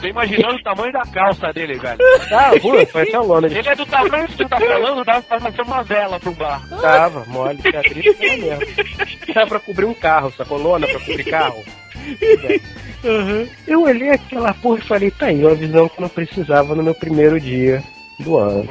[0.00, 1.98] Tô imaginando o tamanho da calça dele, velho.
[2.28, 5.40] Tá, rua, foi até lona Ele é do tamanho que tu tá falando, dava pra
[5.40, 6.62] fazer uma vela pro bar.
[6.80, 8.66] Tava, mole, cicatriz, tava mesmo.
[9.28, 10.58] Era pra cobrir um carro, sacou?
[10.58, 11.64] Lona pra cobrir carro.
[13.66, 16.82] Eu olhei aquela porra e falei, tá aí, uma visão que eu não precisava no
[16.82, 17.82] meu primeiro dia
[18.20, 18.66] do ano.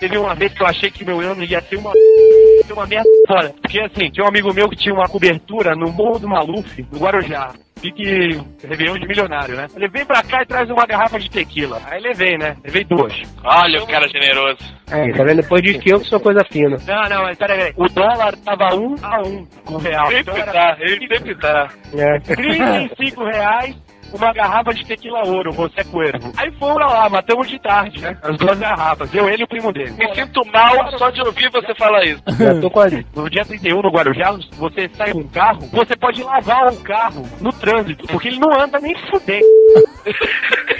[0.00, 1.92] Teve uma vez que eu achei que meu ano ia ser uma
[2.70, 3.54] uma merda fora.
[3.60, 6.98] Porque assim, tinha um amigo meu que tinha uma cobertura no Morro do Maluf, no
[6.98, 7.52] Guarujá.
[7.80, 9.66] Fique Réveillon de milionário, né?
[9.76, 11.80] Ele vem pra cá e traz uma garrafa de tequila.
[11.86, 12.56] Aí levei, né?
[12.64, 13.12] Levei duas.
[13.44, 14.58] Olha o cara generoso.
[14.90, 15.42] Aí, tá vendo?
[15.42, 16.76] Depois diz que eu que sou coisa fina.
[16.86, 17.74] Não, não, mas peraí, peraí.
[17.76, 20.12] O dólar tava um a um com o real.
[20.12, 21.68] Então Sempre era tá, ele sempre tá.
[21.96, 22.18] É.
[22.20, 23.76] 35 reais
[24.12, 26.32] uma garrafa de tequila ouro, você é cuervo.
[26.36, 28.16] Aí fomos lá, matamos de tarde, né?
[28.22, 29.92] As duas garrafas, eu, ele e o primo dele.
[29.92, 32.22] Me sinto mal só de ouvir você falar isso.
[32.38, 33.06] Já tô quase.
[33.14, 37.28] No dia 31 no Guarujá, você sai com um carro, você pode lavar o carro
[37.40, 39.42] no trânsito, porque ele não anda nem fuder.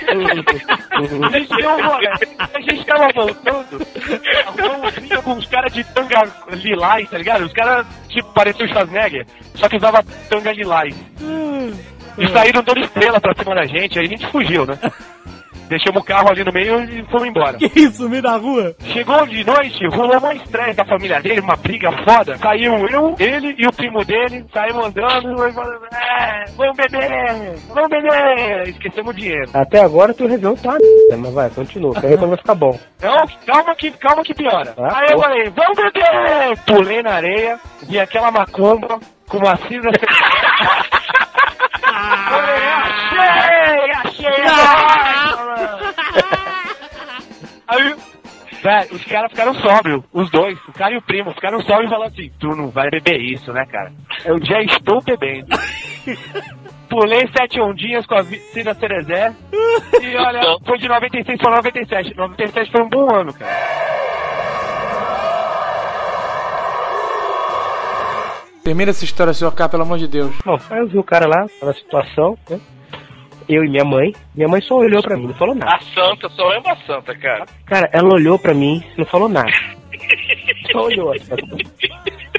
[0.09, 1.99] A gente, deu uma-
[2.39, 3.87] a gente tava voltando,
[4.47, 7.45] arrumou um vídeo com uns caras de tanga lilás, tá ligado?
[7.45, 10.95] Os caras, tipo, pareciam o Schwarzenegger, só que usava tanga lilás.
[12.19, 14.79] E saíram dando estrela pra cima da gente, aí a gente fugiu, né?
[15.69, 17.59] Deixamos o carro ali no meio e fomos embora.
[17.59, 18.75] Que isso, no meio da rua?
[18.85, 22.39] Chegou de noite, rolou uma estresse da família dele, uma briga foda.
[22.39, 27.91] Saiu eu, ele e o primo dele, saímos andando e falando, é, vamos beber, vamos
[27.91, 28.69] beber.
[28.69, 29.51] Esquecemos o dinheiro.
[29.53, 32.79] Até agora teu Réveillon tá uma mas vai, continua, que aí vai ficar bom.
[33.03, 34.75] Não, calma que, calma que piora.
[34.79, 36.59] Ah, Aí eu falei, vamos beber!
[36.67, 39.91] Pulei na areia, vi aquela macumba com uma cinza...
[43.13, 44.45] Achei, achei!
[47.69, 47.95] Aí,
[48.63, 51.95] velho, os caras ficaram sóbrios, os dois, o cara e o primo, ficaram sóbrios e
[51.95, 53.93] falaram assim, tu não vai beber isso, né, cara?
[54.25, 55.49] Eu já estou bebendo.
[56.89, 59.35] Pulei sete ondinhas com a Cida Cerezé.
[60.01, 62.17] E olha, foi de 96 para 97.
[62.17, 63.53] 97 foi um bom ano, cara.
[68.69, 70.31] Termina essa história, senhor K, pelo amor de Deus.
[70.45, 72.61] Bom, aí eu vi o cara lá, na situação, né?
[73.49, 74.13] eu e minha mãe.
[74.35, 75.75] Minha mãe só olhou pra mim, não falou nada.
[75.75, 77.47] A santa, só é uma santa, cara.
[77.65, 79.51] Cara, ela olhou pra mim, não falou nada.
[80.71, 81.15] Só olhou.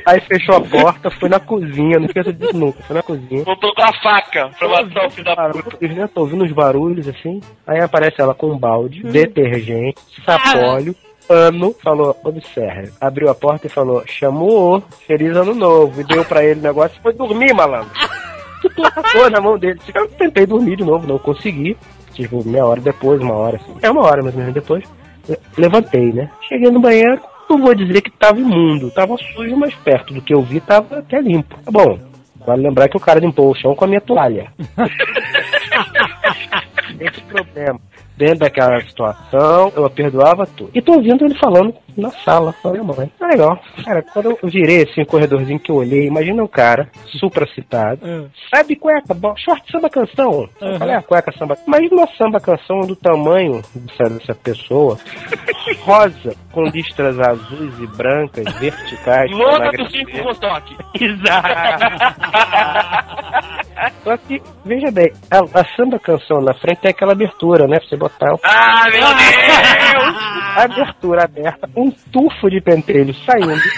[0.06, 3.44] Aí fechou a porta, foi na cozinha, não esqueça disso nunca, foi na cozinha.
[3.44, 5.63] Voltou com a faca pra matar o filho da puta.
[5.63, 6.10] Barulhos, né?
[6.13, 7.42] Tô ouvindo uns barulhos assim.
[7.65, 10.96] Aí aparece ela com um balde, detergente, sapólio,
[11.30, 11.74] pano.
[11.84, 12.92] Falou, observe.
[13.00, 16.02] Abriu a porta e falou, chamou, feliz ano novo.
[16.02, 17.92] E deu pra ele o negócio e foi dormir, malandro.
[18.76, 19.80] Tacou na mão dele.
[19.96, 21.78] Eu tentei dormir de novo, não consegui.
[22.13, 23.74] Tipo, meia hora depois, uma hora assim.
[23.82, 24.84] É uma hora mais ou menos depois.
[25.30, 26.30] Le- Levantei, né?
[26.50, 28.92] Cheguei no banheiro, não vou dizer que tava imundo.
[28.92, 31.58] Tava sujo, mas perto do que eu vi, tava até limpo.
[31.63, 31.98] Tá bom.
[32.46, 34.52] Vale lembrar que o cara limpou o chão com a minha toalha.
[37.00, 37.80] Esse problema.
[38.19, 40.71] Dentro daquela situação, eu perdoava tudo.
[40.73, 43.10] E tô ouvindo ele falando na sala com a minha mãe.
[43.17, 43.58] Tá legal.
[43.82, 48.75] Cara, quando eu virei assim o corredorzinho que eu olhei, imagina o cara, supracitado, sabe
[48.75, 50.49] cueca, short samba canção.
[50.60, 51.58] Eu falei, ah, cueca samba.
[51.65, 54.97] Imagina uma samba canção do tamanho dessa, dessa pessoa,
[55.79, 59.32] rosa, com listras azuis e brancas, verticais.
[59.32, 60.75] Com do cinco com toque.
[64.04, 67.80] Só que, veja bem, a, a samba canção na frente tem aquela abertura, né?
[67.80, 70.15] Pra você botar o Ah, meu Deus!
[70.56, 73.60] a abertura aberta, um tufo de pentelho saindo.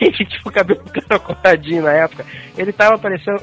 [0.00, 2.24] Ele tinha o cabelo cara cortadinho na época.
[2.56, 3.38] Ele tava parecendo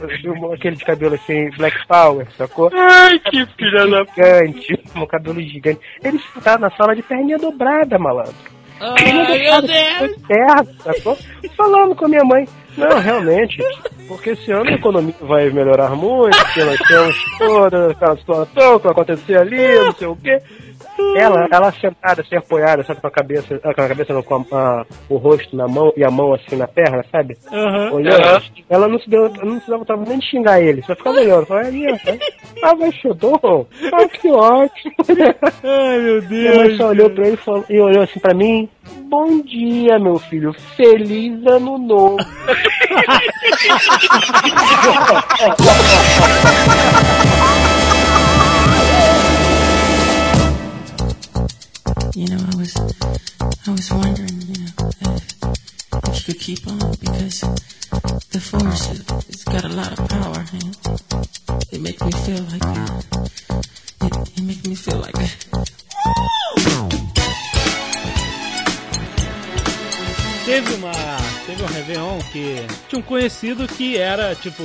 [0.53, 2.69] aquele de cabelo assim, Black Power, sacou?
[2.73, 4.03] Ai, que filha da...
[4.05, 5.81] Gigante, um cabelo gigante.
[6.03, 8.35] Ele tava na sala de perninha dobrada, malandro.
[8.83, 10.17] Ai, meu Deus!
[10.27, 11.17] terra, sacou?
[11.55, 12.47] Falando com a minha mãe.
[12.77, 13.57] Não, realmente,
[14.07, 18.83] porque esse ano a economia vai melhorar muito, porque nós temos toda aquela situação que
[18.83, 20.39] vai acontecer ali, não sei o quê.
[21.15, 24.45] Ela, ela sentada, assim, apoiada, sabe, com a cabeça, com a cabeça não, com a-
[24.51, 27.35] a- o rosto na mão e a mão assim na perna, sabe?
[27.91, 28.43] Olhando.
[28.69, 31.45] Ela não se deu, não se dava também nem de xingar ele, só ficava olhando.
[31.47, 31.97] Falei, aí,
[32.61, 33.67] ó, ah, vai chudou?
[33.91, 34.93] Ah, que ótimo.
[35.63, 36.77] Ai, meu Minha mãe Deus.
[36.77, 38.69] só olhou pra ele e, falou, e olhou assim pra mim.
[39.09, 40.53] Bom dia, meu filho.
[40.75, 42.17] Feliz ano novo.
[52.15, 52.77] You know, I was,
[53.67, 54.71] I was wondering, you know,
[55.01, 55.23] if,
[56.07, 57.41] if you could keep on because
[58.31, 60.77] the force it, it's got a lot of power and
[61.71, 63.01] it makes me feel like uh,
[64.03, 65.15] it, it makes me feel like
[70.45, 71.22] Teve uma.
[71.45, 72.55] Teve um Réveillon que.
[72.87, 74.63] Tinha um conhecido que era, tipo.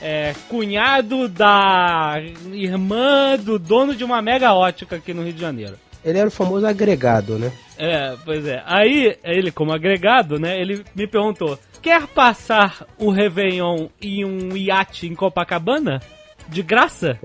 [0.00, 2.16] É, cunhado da
[2.52, 5.78] irmã do dono de uma mega ótica aqui no Rio de Janeiro.
[6.04, 7.50] Ele era o famoso agregado, né?
[7.78, 8.62] É, pois é.
[8.66, 15.06] Aí, ele, como agregado, né, ele me perguntou: quer passar o Réveillon em um iate
[15.06, 16.00] em Copacabana?
[16.48, 17.18] De graça?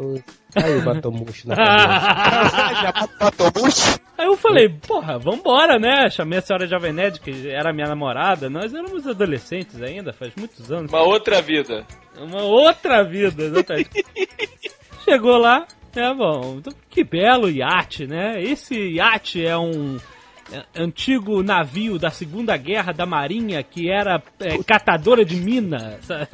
[0.55, 2.73] Aí o batom murcho na cabeça.
[2.81, 3.99] Já matou bucho?
[4.17, 6.09] Aí eu falei, porra, vambora, né?
[6.09, 8.49] Chamei a senhora Jovem Nerd, que era minha namorada.
[8.49, 10.91] Nós éramos adolescentes ainda, faz muitos anos.
[10.91, 11.85] Uma outra vida.
[12.17, 14.05] Uma outra vida, exatamente.
[15.03, 18.41] Chegou lá, é bom, que belo iate, né?
[18.41, 19.97] Esse iate é um
[20.75, 26.27] antigo navio da Segunda Guerra da Marinha que era é, catadora de mina sabe?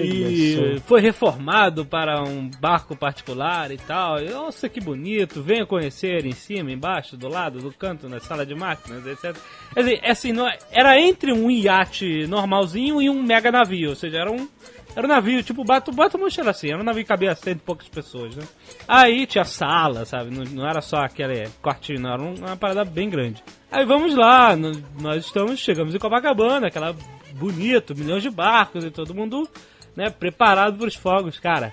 [0.00, 4.20] e foi reformado para um barco particular e tal.
[4.20, 5.42] E, Nossa, que bonito!
[5.42, 9.36] Venha conhecer em cima, embaixo, do lado, do canto, na sala de máquinas, etc.
[9.74, 14.18] Quer dizer, assim, não, era entre um iate normalzinho e um mega navio, ou seja,
[14.18, 14.48] era um
[14.94, 17.58] era um navio, tipo, Bato, Bato Monte era assim, era um navio que cabia cento
[17.58, 18.44] e poucas pessoas, né?
[18.86, 20.30] Aí tinha sala, sabe?
[20.34, 23.42] Não, não era só aquele quartinho, não, era um- uma parada bem grande.
[23.70, 26.94] Aí vamos lá, nós estamos, chegamos em Copacabana, aquela
[27.34, 29.48] bonito, milhões de barcos e todo mundo,
[29.96, 31.72] né, preparado para os fogos, cara.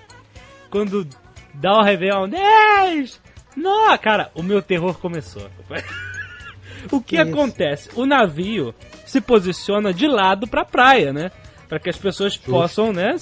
[0.70, 1.06] Quando
[1.52, 3.20] dá o Réveillon, 10!
[3.56, 5.50] Não, cara, o meu terror começou.
[6.90, 7.90] o que acontece?
[7.94, 11.30] O navio se posiciona de lado pra praia, né?
[11.70, 13.14] Para que as pessoas possam, né,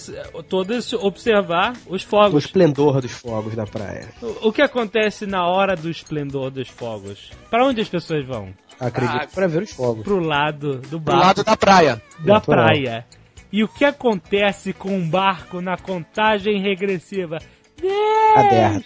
[0.49, 2.45] todas observar os O fogos.
[2.47, 4.09] esplendor dos fogos da praia.
[4.23, 7.31] O, o que acontece na hora do esplendor dos fogos?
[7.51, 8.49] Para onde as pessoas vão?
[8.81, 10.03] Acredito Ah, pra ver os fogos.
[10.03, 12.03] Pro lado do barco lado da praia.
[12.21, 12.65] da Natural.
[12.67, 13.07] praia.
[13.53, 17.39] E o que acontece com o barco na contagem regressiva?
[17.81, 18.85] Dez.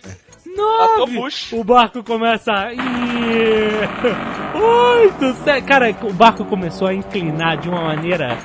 [0.57, 2.68] Matou nove, o barco começa a...
[4.55, 5.66] Oito, sete...
[5.66, 8.37] Cara, o barco começou a inclinar de uma maneira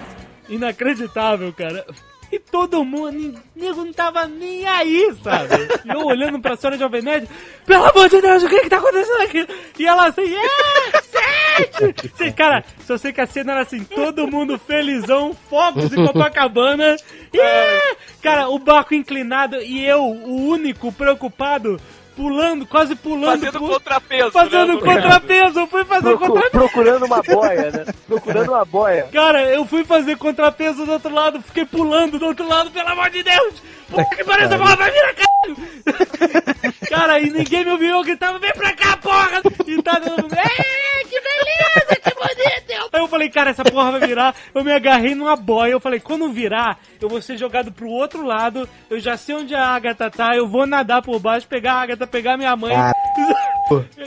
[0.50, 1.86] inacreditável, cara.
[2.30, 5.56] E todo mundo, nego não tava nem aí, sabe?
[5.86, 7.30] E eu olhando pra senhora Jovem Nerd,
[7.66, 9.48] pelo amor de Deus, o que que tá acontecendo aqui?
[9.80, 12.12] E ela assim, é, gente!
[12.18, 16.98] Sei, cara, só sei que a cena era assim, todo mundo felizão, fogos de Copacabana.
[17.34, 21.80] E, cara, o barco inclinado e eu, o único preocupado,
[22.18, 23.40] pulando, quase pulando.
[23.40, 24.32] Fazendo pu- contrapeso.
[24.32, 24.94] Fazendo né?
[24.96, 26.52] contrapeso, eu fui fazer Procu- contrapeso.
[26.52, 27.86] procurando uma boia, né?
[28.08, 29.08] Procurando uma boia.
[29.14, 33.10] Cara, eu fui fazer contrapeso do outro lado, fiquei pulando do outro lado, pelo amor
[33.12, 33.54] de Deus!
[33.90, 35.58] Puta que pariu, essa porra vai virar caralho!
[36.90, 39.42] Cara, e ninguém me ouviu, eu gritava, vem pra cá, porra!
[39.66, 42.90] E tá todo mundo, "Ê, que beleza, que bonito!
[42.94, 46.00] Aí eu falei, cara, essa porra vai virar, eu me agarrei numa boia, eu falei,
[46.00, 50.10] quando virar, eu vou ser jogado pro outro lado, eu já sei onde a Agatha
[50.10, 52.74] tá, eu vou nadar por baixo, pegar a Agatha, pegar minha mãe.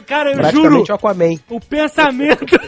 [0.05, 1.37] Cara, eu juro, Aquaman.
[1.49, 2.59] o pensamento.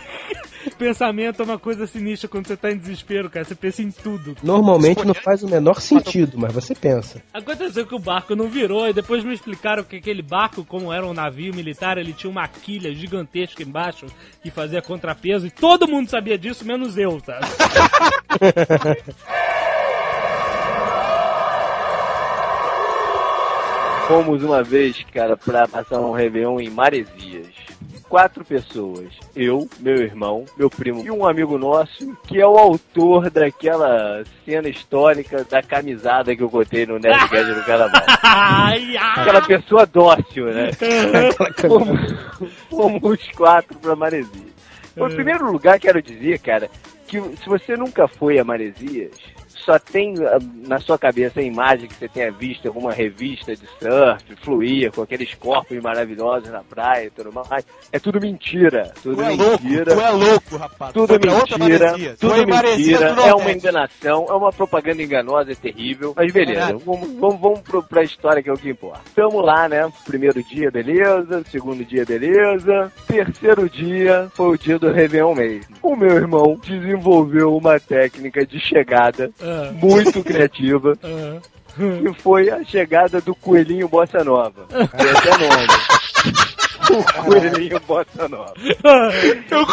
[0.83, 3.45] Pensamento é uma coisa sinistra quando você tá em desespero, cara.
[3.45, 4.37] Você pensa em tudo.
[4.43, 7.23] Normalmente não faz o menor sentido, mas você pensa.
[7.33, 11.07] Aconteceu que o barco não virou e depois me explicaram que aquele barco, como era
[11.07, 14.07] um navio militar, ele tinha uma quilha gigantesca embaixo
[14.43, 17.47] que fazia contrapeso e todo mundo sabia disso, menos eu, sabe?
[24.13, 27.49] Fomos uma vez, cara, pra passar um Réveillon em Maresias.
[28.11, 29.09] Quatro pessoas.
[29.35, 34.69] Eu, meu irmão, meu primo e um amigo nosso, que é o autor daquela cena
[34.69, 38.03] histórica da camisada que eu botei no Nerdcast do Carnaval.
[39.17, 40.73] Aquela pessoa dócil, né?
[41.67, 42.01] fomos,
[42.69, 44.53] fomos os quatro pra Maresias.
[44.95, 46.69] Bom, Em primeiro lugar, quero dizer, cara,
[47.09, 49.13] que se você nunca foi a Maresias,
[49.65, 53.67] só tem ah, na sua cabeça a imagem que você tenha visto alguma revista de
[53.81, 57.65] surf, fluir, com aqueles corpos maravilhosos na praia e tudo mais.
[57.91, 58.93] É tudo mentira.
[59.03, 59.85] Tudo Tu é louco, mentira.
[59.95, 60.93] tu é louco, rapaz.
[60.93, 62.19] Tudo mentira, Maresias.
[62.19, 66.13] tudo mentira, é uma enganação, é uma propaganda enganosa, é terrível.
[66.17, 69.01] Mas beleza, vamos, vamos, vamos pro, pra história que é o que importa.
[69.15, 69.91] Tamo lá, né?
[70.05, 71.43] Primeiro dia, beleza.
[71.51, 72.93] Segundo dia, beleza.
[73.07, 75.77] Terceiro dia foi o dia do Réveillon mesmo.
[75.83, 80.97] O meu irmão desenvolveu uma técnica de chegada Ah, muito criativa.
[81.03, 81.41] ah.
[81.75, 84.67] Que foi a chegada do coelhinho Bossa Nova.
[84.69, 85.67] Tem até nome.
[86.91, 88.53] O coelhinho Bossa Nova.
[88.59, 89.65] Eu.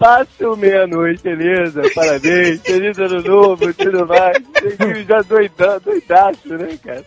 [0.00, 1.82] Passa meia-noite, beleza?
[1.94, 4.38] Parabéns, feliz ano novo, tudo mais.
[5.06, 7.04] Já doidão, doidaço, né, cara?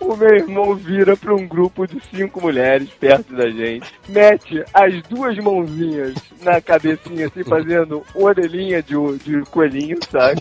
[0.00, 5.02] O meu irmão vira pra um grupo de cinco mulheres perto da gente, mete as
[5.02, 10.40] duas mãozinhas na cabecinha, assim, fazendo orelhinha de, de coelhinho, sabe?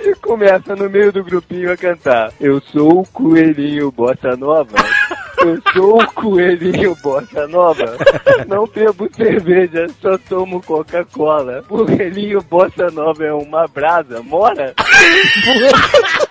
[0.00, 2.32] E começa no meio do grupinho a cantar.
[2.40, 4.76] Eu sou o coelhinho bossa nova.
[5.38, 7.96] Eu sou o coelhinho bossa nova.
[8.48, 11.62] Não bebo cerveja, só tomo Coca-Cola.
[11.68, 14.74] Coelhinho bossa nova é uma brasa, mora?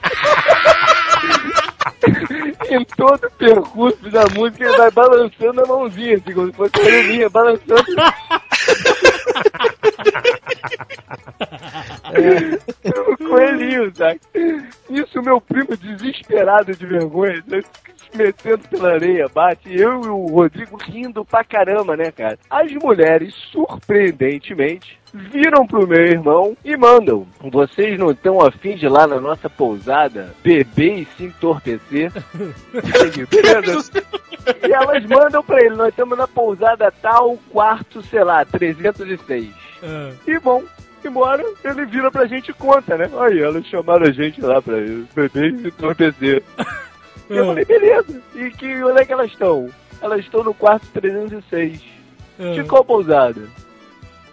[2.69, 6.72] em todo o percurso da música ele vai balançando a mãozinha, assim, como se fosse
[6.78, 7.30] uma orelhinha,
[12.04, 12.62] balançando.
[13.12, 14.19] o coelhinho, sabe?
[14.89, 17.62] Isso, meu primo desesperado de vergonha, né,
[18.13, 22.38] metendo pela areia, bate, eu e o Rodrigo rindo pra caramba, né, cara?
[22.49, 27.28] As mulheres, surpreendentemente, viram pro meu irmão e mandam.
[27.39, 32.12] Vocês não estão afim de ir lá na nossa pousada beber e se entorpecer?
[34.67, 39.54] E elas mandam pra ele, nós estamos na pousada tal, quarto, sei lá, 306.
[39.84, 40.12] Ah.
[40.26, 40.63] E bom,
[41.04, 43.10] embora, ele vira pra gente e conta, né?
[43.19, 44.76] Aí, elas chamaram a gente lá pra
[45.13, 46.43] beber e entorpecer.
[47.30, 48.22] E eu falei, beleza.
[48.36, 49.69] E que, onde é que elas estão?
[50.02, 51.82] Elas estão no quarto 306.
[52.56, 53.41] De qual pousada?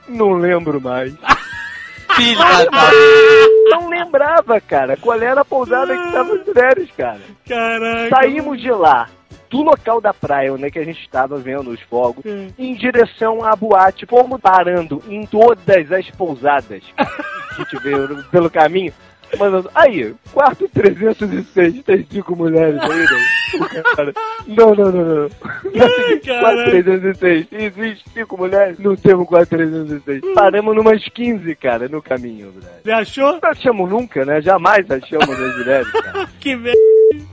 [0.08, 1.14] Não lembro mais.
[2.16, 2.90] Filha da...
[3.70, 7.20] Não lembrava, cara, qual era a pousada que tava as mulheres, cara.
[7.48, 8.16] Caraca.
[8.16, 9.08] Saímos de lá,
[9.50, 12.24] do local da praia onde é que a gente estava vendo os fogos,
[12.56, 14.06] em direção à boate.
[14.06, 16.82] Fomos parando em todas as pousadas
[17.56, 18.94] que tiveram pelo caminho.
[19.38, 23.06] Mandando, aí, quarto 306, tem cinco mulheres aí,
[23.60, 23.68] não?
[23.96, 24.12] Cara,
[24.46, 25.30] não, não, não, não.
[25.30, 26.70] Quarto caralho.
[26.70, 28.78] 306, existe cinco mulheres?
[28.78, 30.22] Não temos quarto 306.
[30.34, 32.66] Paramos numas 15, cara, no caminho, velho.
[32.82, 33.38] Você achou?
[33.40, 34.40] Não achamos nunca, né?
[34.40, 36.28] Jamais achamos as mulheres, cara.
[36.40, 36.78] Que merda.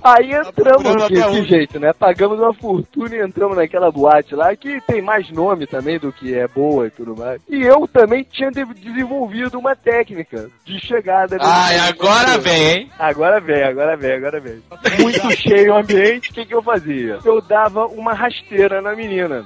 [0.03, 1.49] Aí entramos aqui, até desse hoje.
[1.49, 1.93] jeito, né?
[1.93, 6.33] Pagamos uma fortuna e entramos naquela boate lá, que tem mais nome também do que
[6.35, 7.39] é boa e tudo mais.
[7.49, 11.37] E eu também tinha de- desenvolvido uma técnica de chegada.
[11.37, 12.91] nesse- Ai, agora vem, hein?
[12.99, 14.63] Agora vem, agora vem, agora vem.
[14.99, 17.19] Muito cheio o ambiente, o que, que eu fazia?
[17.23, 19.45] Eu dava uma rasteira na menina.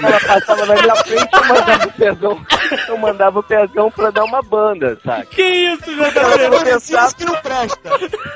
[0.00, 2.46] Ela passava na minha frente, eu mandava o pezão,
[2.88, 5.26] eu mandava o pezão pra dar uma banda, sabe?
[5.26, 6.48] Que isso, Ela JP?
[6.48, 7.90] não pensava Isso que não presta.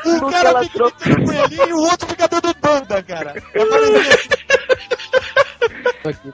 [0.07, 1.16] Um no cara ela fica trocou.
[1.16, 3.34] com coelhinho e o outro fica dando banda, cara.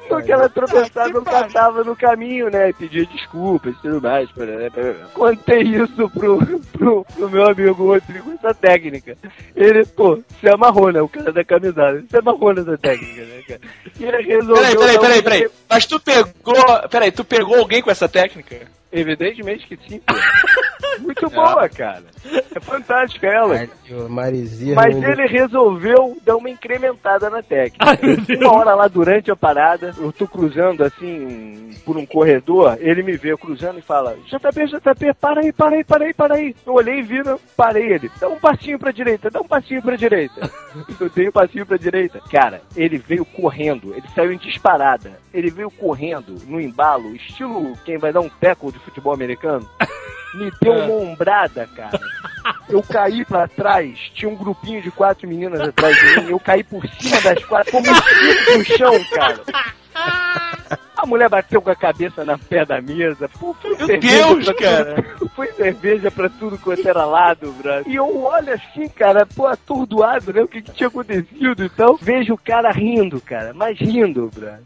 [0.09, 2.71] Porque ela tropeçava, eu catava no caminho, né?
[2.71, 4.31] E pedia desculpas e tudo mais.
[4.31, 4.71] pra- né,
[5.15, 6.39] Contei isso pro,
[6.73, 9.17] pro, pro meu amigo Rodrigo, essa técnica.
[9.55, 11.01] Ele, pô, se amarrou, né?
[11.03, 12.03] O cara da camisada.
[12.09, 13.61] Se amarrou nessa técnica, né, cara?
[13.99, 14.57] E ele resolveu.
[14.57, 15.51] Peraí, peraí, peraí, peraí.
[15.69, 16.89] Mas tu pegou.
[16.91, 18.57] Peraí, tu pegou alguém com essa técnica?
[18.91, 20.15] Evidentemente que sim, pô.
[21.01, 22.05] Muito boa, cara.
[22.55, 23.69] É fantástica ela.
[24.09, 24.75] Marizia.
[24.75, 27.85] Mas ele resolveu dar uma incrementada na técnica.
[28.41, 33.17] uma hora lá durante a parada, eu tô cruzando assim por um corredor, ele me
[33.17, 36.57] vê cruzando e fala: JP, JP, para aí, para aí, para aí, para aí.
[36.67, 38.11] Eu olhei e vi, não, parei ele.
[38.21, 40.51] Dá um passinho pra direita, dá um passinho pra direita.
[41.01, 42.21] Eu dei um passinho pra direita.
[42.31, 45.19] Cara, ele veio correndo, ele saiu em disparada.
[45.33, 49.69] Ele veio correndo no embalo, estilo quem vai dar um tackle de futebol americano.
[50.35, 52.01] Me deu uma ombrada, cara.
[52.69, 56.63] Eu caí pra trás, tinha um grupinho de quatro meninas atrás de mim, eu caí
[56.63, 59.41] por cima das quatro, como um no chão, cara.
[61.01, 63.29] A mulher bateu com a cabeça na pé da mesa.
[63.29, 65.05] Pô, foi Meu Deus, pra cara.
[65.37, 67.85] Foi cerveja pra tudo quanto era lado, brother.
[67.87, 70.43] E eu olho assim, cara, pô, atordoado, né?
[70.43, 71.97] O que, que tinha acontecido e tal.
[72.03, 74.59] Vejo o cara rindo, cara, mas rindo, brother.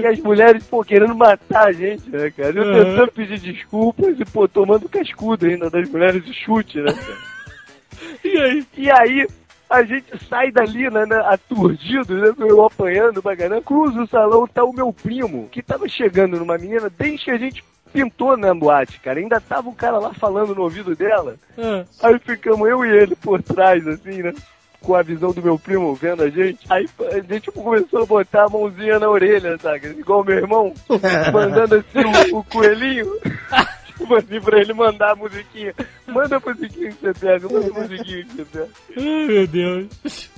[0.00, 2.50] E as mulheres, pô, querendo matar a gente, né, cara?
[2.56, 2.84] Eu Uhum.
[2.84, 7.18] tentando pedir desculpas e, pô, tomando cascudo ainda das mulheres de chute, né, cara?
[8.24, 8.66] E aí?
[8.78, 9.26] E aí,
[9.70, 14.46] a gente sai dali, né, né, aturdido, né, eu apanhando pra caramba, cruza o salão,
[14.46, 18.54] tá o meu primo, que tava chegando numa menina desde que a gente pintou na
[18.54, 19.18] boate, cara.
[19.20, 21.36] Ainda tava o cara lá falando no ouvido dela.
[21.58, 21.84] Ah.
[22.02, 24.32] Aí ficamos eu e ele por trás, assim, né?
[24.80, 26.60] Com a visão do meu primo vendo a gente.
[26.70, 29.88] Aí a gente tipo, começou a botar a mãozinha na orelha, sabe?
[29.88, 30.72] Igual o meu irmão,
[31.32, 33.06] mandando assim o, o coelhinho.
[34.10, 35.72] Tipo assim, pra ele mandar a musiquinha.
[36.08, 38.68] Manda a musiquinha que você pega, manda a musiquinha que você pega.
[38.96, 40.30] Ai, meu Deus.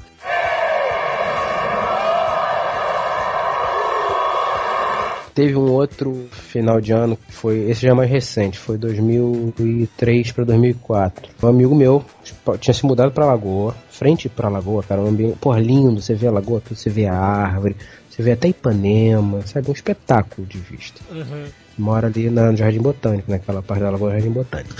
[5.34, 7.70] Teve um outro final de ano que foi.
[7.70, 11.30] Esse já é mais recente, foi 2003 pra 2004.
[11.42, 15.38] Um amigo meu tipo, tinha se mudado pra Lagoa, frente pra Lagoa, cara, um ambiente.
[15.38, 17.74] Porra, lindo, você vê a Lagoa, tudo, você vê a árvore,
[18.10, 19.70] você vê até Ipanema, sabe?
[19.70, 21.00] Um espetáculo de vista.
[21.10, 21.61] Uhum.
[21.78, 24.74] Mora ali na, no Jardim Botânico, naquela parte da Lagoa Jardim Botânico.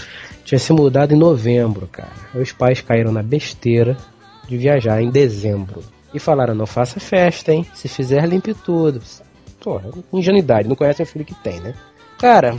[0.44, 2.10] Tinha se mudado em novembro, cara.
[2.34, 3.96] Os pais caíram na besteira
[4.48, 5.82] de viajar em dezembro.
[6.12, 7.66] E falaram, não faça festa, hein?
[7.74, 9.00] Se fizer, limpe tudo.
[9.60, 11.74] Porra, ingenuidade, não conhecem o filho que tem, né?
[12.18, 12.56] Cara,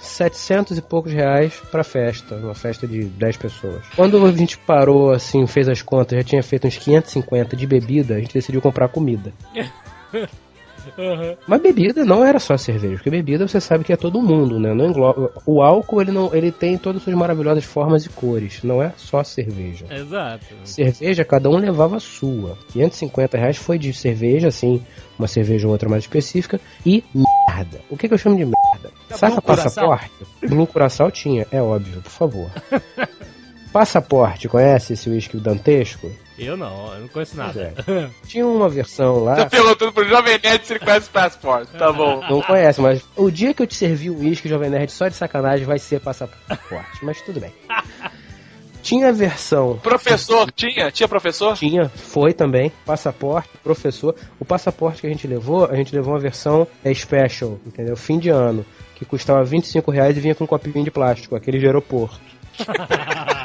[0.00, 3.82] 700 e poucos reais pra festa, uma festa de 10 pessoas.
[3.96, 8.14] Quando a gente parou, assim, fez as contas, já tinha feito uns 550 de bebida,
[8.14, 9.32] a gente decidiu comprar comida.
[10.96, 11.36] Uhum.
[11.46, 14.72] Mas bebida não era só cerveja, porque bebida você sabe que é todo mundo, né?
[14.74, 15.30] Não engloba...
[15.44, 18.92] O álcool ele não, ele tem todas as suas maravilhosas formas e cores, não é
[18.96, 19.86] só cerveja.
[19.90, 20.46] Exato.
[20.64, 22.56] Cerveja, cada um levava a sua.
[22.72, 24.82] 550 reais foi de cerveja, assim,
[25.18, 27.80] uma cerveja ou outra mais específica, e merda.
[27.90, 28.90] O que, que eu chamo de merda?
[29.10, 29.88] Saca Blue Curaçao?
[29.88, 30.12] passaporte?
[30.46, 32.50] Blue Curaçao tinha, é óbvio, por favor.
[33.72, 36.10] passaporte, conhece esse uísque dantesco?
[36.38, 37.74] Eu não, eu não conheço nada.
[38.26, 39.34] Tinha uma versão lá.
[39.34, 41.72] Tá perguntando pro Jovem Nerd se ele conhece o passaporte.
[41.72, 42.20] Tá bom.
[42.30, 45.14] Não conhece, mas o dia que eu te servir um uísque Jovem Nerd só de
[45.14, 47.52] sacanagem vai ser passaporte, mas tudo bem.
[48.82, 49.78] Tinha a versão.
[49.82, 50.90] Professor, tinha?
[50.90, 51.56] Tinha professor?
[51.56, 52.72] Tinha, foi também.
[52.86, 54.14] Passaporte, professor.
[54.38, 57.96] O passaporte que a gente levou, a gente levou uma versão é, special, entendeu?
[57.96, 58.64] Fim de ano,
[58.94, 62.20] que custava 25 reais e vinha com um copinho de plástico, aquele de aeroporto.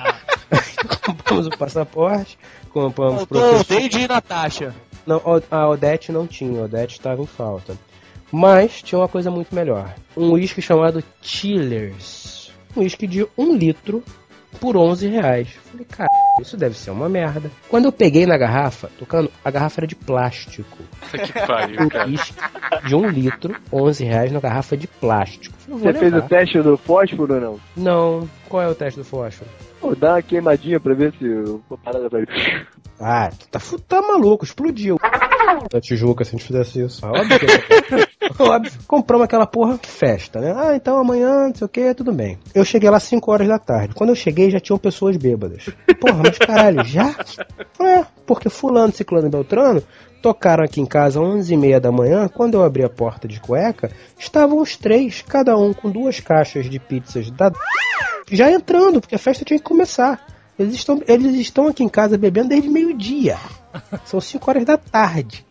[1.06, 2.38] compramos o passaporte,
[2.72, 3.80] compramos o Faltou professor.
[3.80, 4.74] Deide e Natasha.
[5.06, 7.76] Não, o- a Odete não tinha, a Odete estava em falta.
[8.32, 9.94] Mas tinha uma coisa muito melhor.
[10.18, 12.52] Um uísque chamado Chillers.
[12.76, 14.04] Um uísque de um litro
[14.60, 15.50] por 11 reais.
[15.72, 16.10] Falei, cara,
[16.42, 17.52] isso deve ser uma merda.
[17.70, 20.78] Quando eu peguei na garrafa, tocando, a garrafa era de plástico.
[21.12, 22.08] Que pariu, Um cara.
[22.08, 22.34] uísque
[22.88, 25.56] de um litro, 11 reais na garrafa de plástico.
[25.68, 26.28] Falei, Você fez o levar.
[26.30, 27.60] teste do fósforo ou não?
[27.76, 28.30] Não.
[28.50, 29.50] Qual é o teste do fósforo?
[29.84, 31.26] Pô, dá uma queimadinha pra ver se
[31.70, 32.24] a parada vai.
[33.02, 34.98] Ah, tu tá, tá maluco, explodiu.
[35.70, 37.06] Da Tijuca, se a gente fizesse isso.
[37.06, 37.46] Ah, Óbvio que
[38.42, 38.72] Óbvio.
[38.88, 40.54] Compramos aquela porra festa, né?
[40.56, 42.40] Ah, então amanhã, não sei o que, tudo bem.
[42.56, 43.94] Eu cheguei lá 5 horas da tarde.
[43.94, 45.66] Quando eu cheguei, já tinham pessoas bêbadas.
[46.00, 47.14] Porra, mas caralho, já?
[47.82, 49.84] É, porque fulano, ciclano e beltrano
[50.24, 52.30] tocaram aqui em casa às 11 e meia da manhã.
[52.30, 56.70] Quando eu abri a porta de cueca, estavam os três, cada um com duas caixas
[56.70, 57.52] de pizzas da
[58.32, 60.26] já entrando, porque a festa tinha que começar.
[60.58, 63.38] Eles estão, eles estão aqui em casa bebendo desde meio-dia.
[64.06, 65.46] São 5 horas da tarde.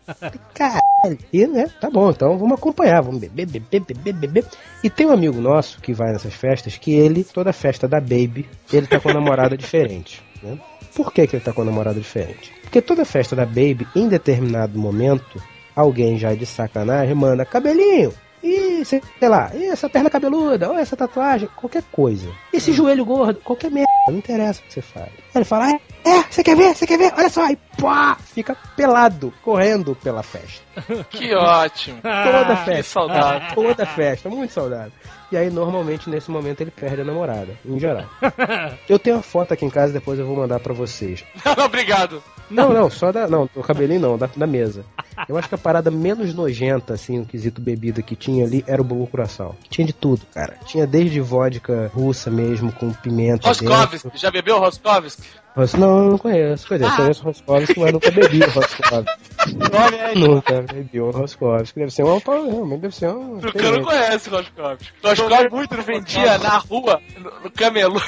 [0.53, 1.19] Caralho.
[1.31, 1.69] E, né?
[1.79, 3.01] Tá bom, então vamos acompanhar.
[3.01, 4.45] Vamos beber, beber, beber, beber.
[4.83, 8.49] E tem um amigo nosso que vai nessas festas que ele, toda festa da Baby,
[8.71, 10.23] ele tá com uma namorada diferente.
[10.43, 10.57] Né?
[10.95, 12.53] Por que, que ele tá com a namorada diferente?
[12.61, 15.41] Porque toda festa da Baby, em determinado momento,
[15.75, 18.13] alguém já de sacanagem manda cabelinho.
[18.43, 22.29] E sei lá, e essa perna cabeluda, ou essa tatuagem, qualquer coisa.
[22.51, 25.07] Esse joelho gordo, qualquer merda, não interessa o que você faz.
[25.07, 28.17] Aí ele fala, "Ah, é, você quer ver, você quer ver, olha só, e pá,
[28.33, 30.61] fica pelado, correndo pela festa.
[31.09, 32.01] Que ótimo.
[32.01, 32.83] Toda Que festa.
[32.93, 33.55] saudade.
[33.55, 34.91] Toda festa, muito saudável.
[35.31, 38.05] E aí, normalmente, nesse momento, ele perde a namorada, em geral.
[38.87, 41.23] Eu tenho uma foto aqui em casa, depois eu vou mandar pra vocês.
[41.57, 42.21] Não, obrigado.
[42.51, 43.27] Não, não, só da.
[43.27, 44.85] Não, do cabelinho não, da, da mesa.
[45.27, 48.81] Eu acho que a parada menos nojenta, assim, o quesito bebida que tinha ali era
[48.81, 49.55] o bolo curaçao.
[49.69, 50.55] Tinha de tudo, cara.
[50.65, 53.47] Tinha desde vodka russa mesmo, com pimenta.
[53.47, 55.23] Roskovski, já bebeu Roskovski?
[55.55, 56.67] Ros- Não, eu não conheço.
[56.67, 59.53] Quer dizer, eu conheço Roskovski, mas nunca bebi o Roskovski.
[59.55, 60.19] Nome aí.
[60.19, 61.79] nunca bebi o Roskovski.
[61.79, 62.19] Deve ser uma.
[62.25, 63.39] Realmente deve ser um.
[63.39, 64.89] Porque eu não conheço Roskovski.
[65.03, 68.01] Roskovski vendia na rua, no, no camelô.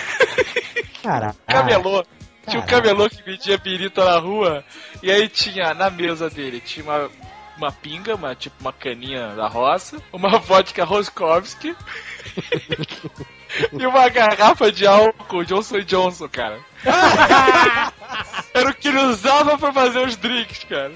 [1.04, 1.36] Caraca.
[1.46, 2.04] camelô.
[2.48, 4.64] Tinha um camelô que vendia pirita na rua.
[5.02, 7.10] E aí tinha, na mesa dele, tinha uma,
[7.58, 11.76] uma pinga, uma, tipo uma caninha da roça, uma vodka Roskovski
[13.74, 16.60] e uma garrafa de álcool Johnson Johnson, cara.
[18.54, 20.94] Era o que ele usava pra fazer os drinks, cara.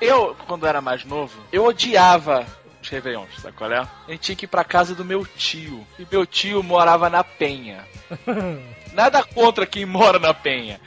[0.00, 2.46] Eu, quando era mais novo, eu odiava
[2.90, 3.78] Réveillons, sabe qual é?
[3.78, 5.86] A gente tinha que ir pra casa do meu tio.
[5.98, 7.86] E meu tio morava na Penha.
[8.92, 10.80] Nada contra quem mora na Penha.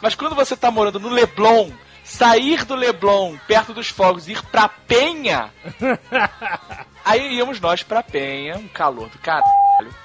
[0.00, 1.70] Mas quando você tá morando no Leblon,
[2.02, 5.50] sair do Leblon, perto dos fogos, e ir pra Penha,
[7.04, 9.44] aí íamos nós pra Penha, um calor do caralho.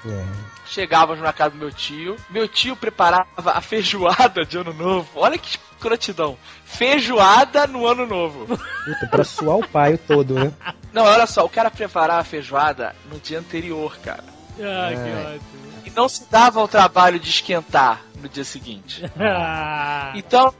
[0.06, 0.56] É.
[0.66, 2.16] Chegávamos na casa do meu tio.
[2.28, 5.08] Meu tio preparava a feijoada de ano novo.
[5.14, 6.36] Olha que escrotidão.
[6.64, 8.46] Feijoada no ano novo.
[8.46, 10.52] Puta, pra suar o paio todo, né?
[10.96, 14.24] Não, olha só, o cara preparava a feijoada no dia anterior, cara.
[14.58, 15.34] Ah, que É.
[15.34, 15.66] ótimo.
[15.84, 19.02] E não se dava o trabalho de esquentar no dia seguinte.
[19.20, 20.54] Ah, Então,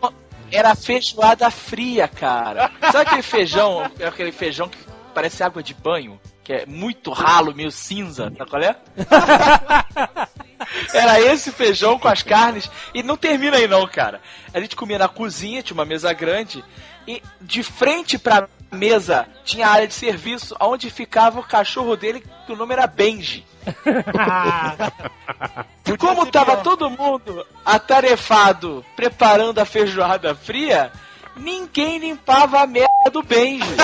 [0.53, 2.70] era feijoada fria, cara.
[2.93, 4.76] Sabe aquele feijão, aquele feijão que
[5.14, 6.20] parece água de banho?
[6.45, 8.76] Que é muito ralo, meio cinza, sabe qual é?
[10.93, 12.70] Era esse feijão com as carnes.
[12.95, 14.20] E não termina aí não, cara.
[14.53, 16.62] A gente comia na cozinha, tinha uma mesa grande.
[17.09, 22.22] E de frente pra mesa tinha a área de serviço, onde ficava o cachorro dele,
[22.47, 23.45] que o nome era Benji.
[25.99, 30.93] Como tava todo mundo atarefado preparando a feijoada fria,
[31.37, 33.66] ninguém limpava a merda do Benji.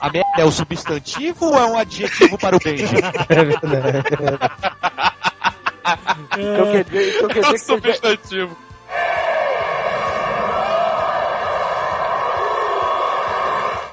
[0.00, 2.96] A merda é o substantivo ou é um adjetivo para o Benji?
[3.28, 4.02] É verdade.
[6.36, 7.88] Então quer dizer, então quer É dizer um que você já,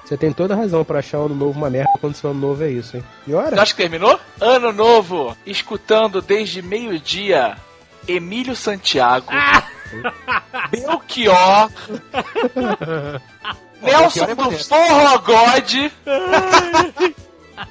[0.06, 2.40] Você tem toda a razão pra achar o ano novo uma merda quando seu ano
[2.40, 3.04] novo é isso, hein?
[3.26, 3.62] E Você ora?
[3.62, 4.20] acha que terminou?
[4.40, 7.58] Ano novo, escutando desde meio-dia
[8.08, 9.28] Emílio Santiago,
[10.70, 11.70] Belchior,
[13.82, 14.76] Nelson Belchior é do modesto.
[14.76, 15.74] Forro God,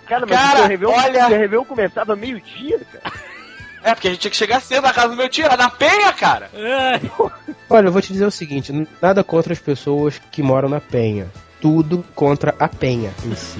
[0.07, 3.13] cara, mas Cara, o Réveillon, olha- o Réveillon começava meio-dia, cara.
[3.83, 5.69] É, porque a gente tinha que chegar cedo na casa do meu tio, era na
[5.69, 6.51] penha, cara.
[7.69, 8.73] Olha, eu vou te dizer o seguinte:
[9.03, 11.27] nada contra as pessoas que moram na Penha.
[11.65, 13.59] Tudo contra a Penha em si.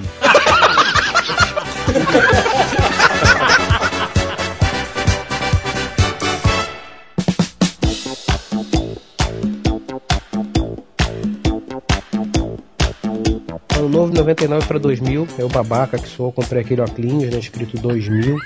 [13.75, 15.27] Ano novo 99 pra 2000.
[15.39, 17.39] Eu, babaca que sou, comprei aquele óculos, né?
[17.39, 18.37] Escrito 2000.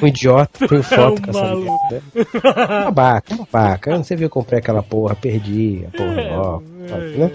[0.00, 2.02] Um idiota, tenho foto um com essa merda.
[2.84, 3.90] Babaca, babaca.
[3.90, 7.32] Eu não sei ver comprei aquela porra, perdi a porra do óculos, tal, né?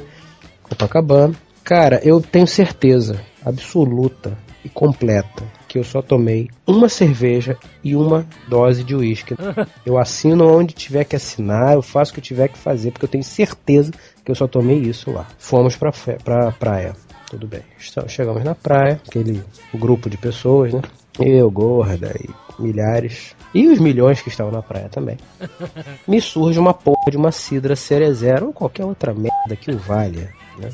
[0.72, 1.36] Copacabana.
[1.65, 8.26] Cara, eu tenho certeza absoluta e completa que eu só tomei uma cerveja e uma
[8.47, 9.36] dose de uísque.
[9.86, 13.09] Eu assino onde tiver que assinar, eu faço o que tiver que fazer, porque eu
[13.09, 13.91] tenho certeza
[14.24, 15.26] que eu só tomei isso lá.
[15.39, 15.91] Fomos pra,
[16.24, 16.93] pra praia.
[17.30, 17.61] Tudo bem.
[18.07, 19.41] Chegamos na praia, aquele
[19.74, 20.82] grupo de pessoas, né?
[21.19, 23.36] Eu, gorda e milhares.
[23.53, 25.17] E os milhões que estavam na praia também.
[26.07, 30.34] Me surge uma porra de uma cidra cerezera ou qualquer outra merda que o valha,
[30.57, 30.69] né?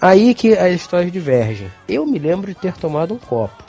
[0.00, 1.70] Aí que a história diverge.
[1.88, 3.62] Eu me lembro de ter tomado um copo.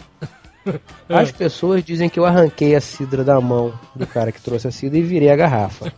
[1.09, 4.71] As pessoas dizem que eu arranquei a cidra da mão do cara que trouxe a
[4.71, 5.93] cidra e virei a garrafa.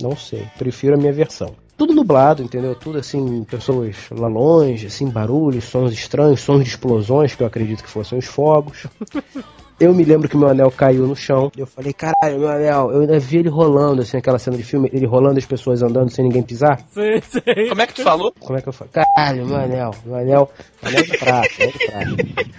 [0.00, 1.54] Não sei, prefiro a minha versão.
[1.76, 2.74] Tudo nublado, entendeu?
[2.74, 7.82] Tudo assim, pessoas lá longe, assim, barulhos, sons estranhos, sons de explosões, que eu acredito
[7.82, 8.86] que fossem os fogos.
[9.78, 11.50] Eu me lembro que meu anel caiu no chão.
[11.56, 12.92] Eu falei, caralho, meu anel.
[12.92, 16.10] Eu ainda vi ele rolando, assim, aquela cena de filme, ele rolando as pessoas andando
[16.10, 16.80] sem ninguém pisar.
[16.90, 17.68] Sei, sei.
[17.68, 18.32] Como é que tu falou?
[18.38, 18.90] Como é que eu falo?
[18.92, 20.50] Caralho, meu anel, meu anel,
[20.82, 21.48] anel de prata,
[21.92, 22.50] anel de prata.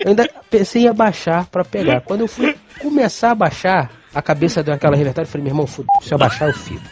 [0.00, 2.00] Eu ainda pensei em abaixar pra pegar.
[2.00, 5.26] Quando eu fui começar a abaixar, a cabeça deu aquela revertada.
[5.26, 6.82] Eu falei, meu irmão, fude, se eu abaixar, eu fico.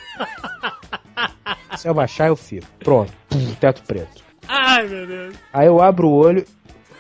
[1.77, 2.67] Se eu abaixar, eu fico.
[2.85, 3.13] Pronto,
[3.59, 4.23] teto preto.
[4.47, 5.35] Ai, meu Deus.
[5.53, 6.45] Aí eu abro o olho,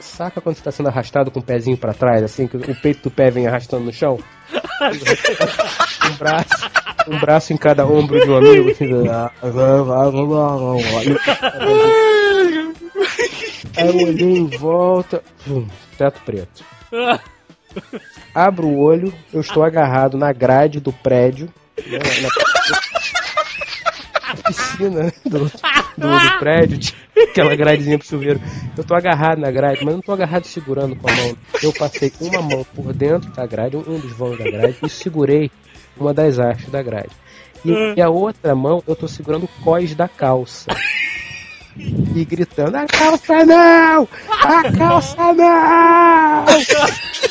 [0.00, 3.04] saca quando você tá sendo arrastado com o pezinho pra trás, assim, que o peito
[3.04, 4.18] do pé vem arrastando no chão?
[6.10, 6.70] um braço,
[7.08, 8.70] um braço em cada ombro de um amigo.
[8.70, 8.86] assim,
[13.76, 16.64] Aí eu olhei em volta, pum, teto preto.
[18.34, 21.48] Abro o olho, eu estou agarrado na grade do prédio,
[21.86, 22.28] né, na
[24.36, 26.92] piscina do, do, do prédio,
[27.30, 28.40] aquela gradezinha pro chuveiro.
[28.76, 31.36] Eu tô agarrado na grade, mas não tô agarrado segurando com a mão.
[31.62, 35.50] Eu passei uma mão por dentro da grade, um dos vãos da grade, e segurei
[35.96, 37.10] uma das hastes da grade.
[37.64, 40.66] E, e a outra mão eu tô segurando o cós da calça.
[41.76, 44.08] E gritando, a calça não!
[44.28, 47.29] A calça não!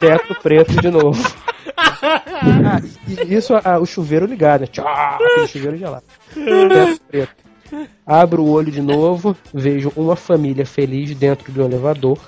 [0.00, 1.22] Teto preto de novo.
[2.08, 4.66] Ah, e isso, ah, o chuveiro ligado, né?
[4.66, 6.04] Tchau, aquele chuveiro gelado.
[6.32, 7.34] Teto preto.
[8.06, 12.18] Abro o olho de novo, vejo uma família feliz dentro de um elevador.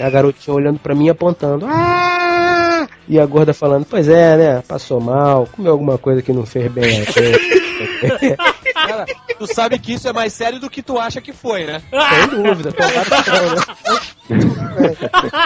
[0.00, 1.66] A garotinha olhando pra mim apontando.
[1.68, 2.86] Ah!
[3.06, 4.62] E a gorda falando, pois é, né?
[4.66, 7.04] Passou mal, comeu alguma coisa que não fez bem.
[9.02, 11.32] a coisa." Cara, tu sabe que isso é mais sério do que tu acha que
[11.32, 11.82] foi, né?
[11.90, 13.62] Sem dúvida, não, né?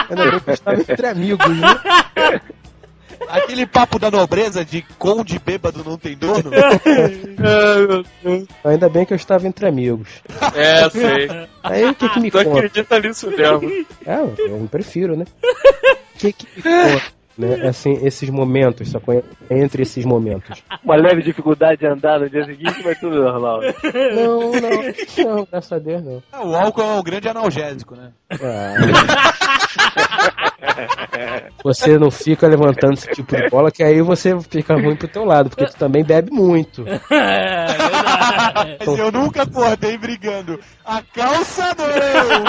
[0.09, 2.41] Ainda bem que eu estava entre amigos, né?
[3.27, 6.49] Aquele papo da nobreza de conde bêbado não tem dono.
[8.63, 10.07] Ainda bem que eu estava entre amigos.
[10.55, 11.27] É, sei.
[11.61, 12.49] Aí o que que me Tu conta?
[12.57, 13.85] acredita nisso mesmo.
[14.05, 15.25] É, eu prefiro, né?
[16.15, 17.01] O que que me conta?
[17.39, 17.69] Né?
[17.69, 18.99] Assim, esses momentos, só
[19.49, 20.61] entre esses momentos.
[20.83, 23.61] Uma leve dificuldade de andar no dia seguinte, mas tudo normal.
[24.13, 26.21] Não, não, não, graças a Deus não.
[26.43, 28.11] O álcool é um grande analgésico, né?
[28.31, 28.75] Ah.
[31.63, 35.23] Você não fica levantando esse tipo de bola, que aí você fica ruim pro teu
[35.23, 36.85] lado, porque tu também bebe muito.
[36.87, 37.67] É.
[38.85, 40.59] Mas eu nunca acordei brigando.
[40.85, 42.43] A calça não!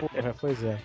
[0.00, 0.76] Porra, pois é.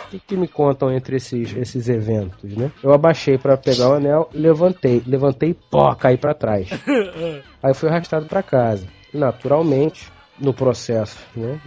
[0.11, 2.69] que, que me contam entre esses, esses eventos, né?
[2.83, 6.67] Eu abaixei pra pegar o anel, levantei, levantei, pó, caí pra trás.
[7.63, 8.85] Aí fui arrastado pra casa.
[9.13, 11.59] Naturalmente, no processo, né?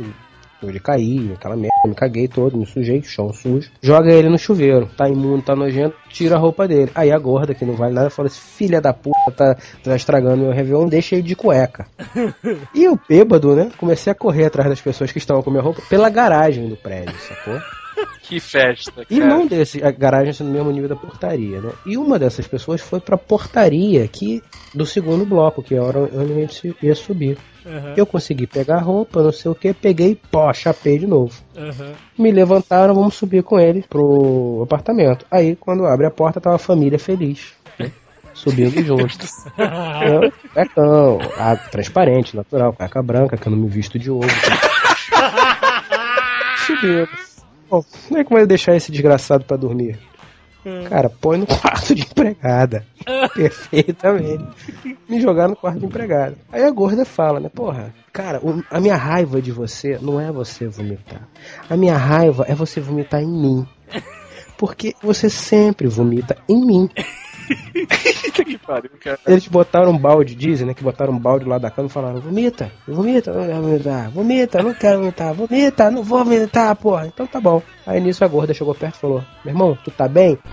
[0.62, 3.70] De cair, aquela merda, me caguei todo, me sujei, chão sujo.
[3.82, 6.90] Joga ele no chuveiro, tá imundo, tá nojento, tira a roupa dele.
[6.94, 10.42] Aí a gorda, que não vale nada, fala assim: filha da puta, tá, tá estragando
[10.42, 11.86] meu Réveillon, deixa ele de cueca.
[12.74, 13.70] E eu, bêbado, né?
[13.76, 17.14] Comecei a correr atrás das pessoas que estavam com minha roupa pela garagem do prédio,
[17.18, 17.60] sacou?
[18.22, 19.28] Que festa, E cara.
[19.30, 21.70] não desse, a garagem sendo no mesmo nível da portaria, né?
[21.84, 24.42] E uma dessas pessoas foi pra portaria aqui
[24.74, 27.36] do segundo bloco, que era onde a gente ia subir.
[27.96, 31.32] Eu consegui pegar a roupa, não sei o que, peguei, pó, chapei de novo.
[32.18, 35.24] Me levantaram, vamos subir com ele pro apartamento.
[35.30, 37.54] Aí, quando abre a porta, tava a família feliz.
[37.78, 37.90] né?
[38.34, 39.26] Subindo junto.
[39.58, 41.18] Eu, Cuecão,
[41.70, 44.28] transparente, natural, cueca branca, que eu não me visto de ouro.
[46.66, 47.33] Subimos.
[47.70, 49.98] Bom, como é que vai deixar esse desgraçado pra dormir?
[50.88, 52.86] Cara, põe no quarto de empregada.
[53.34, 54.44] Perfeitamente.
[55.06, 56.36] Me jogar no quarto de empregada.
[56.50, 57.50] Aí a gorda fala, né?
[57.50, 58.40] Porra, cara,
[58.70, 61.28] a minha raiva de você não é você vomitar.
[61.68, 63.68] A minha raiva é você vomitar em mim.
[64.56, 66.88] Porque você sempre vomita em mim.
[68.44, 69.18] Que pariu, cara.
[69.26, 70.74] Eles botaram um balde, dizem, né?
[70.74, 74.62] Que botaram um balde lá da cama e falaram: vomita, vomita, não quero vomitar, vomita,
[74.62, 77.06] não quero vomitar, vomita, não vou vomitar, porra.
[77.06, 77.62] Então tá bom.
[77.86, 80.38] Aí nisso a gorda chegou perto e falou: Meu irmão, tu tá bem?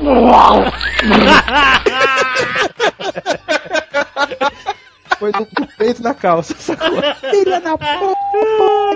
[5.22, 6.98] Foi no peito na calça, sacou?
[7.30, 8.16] Filha da porra,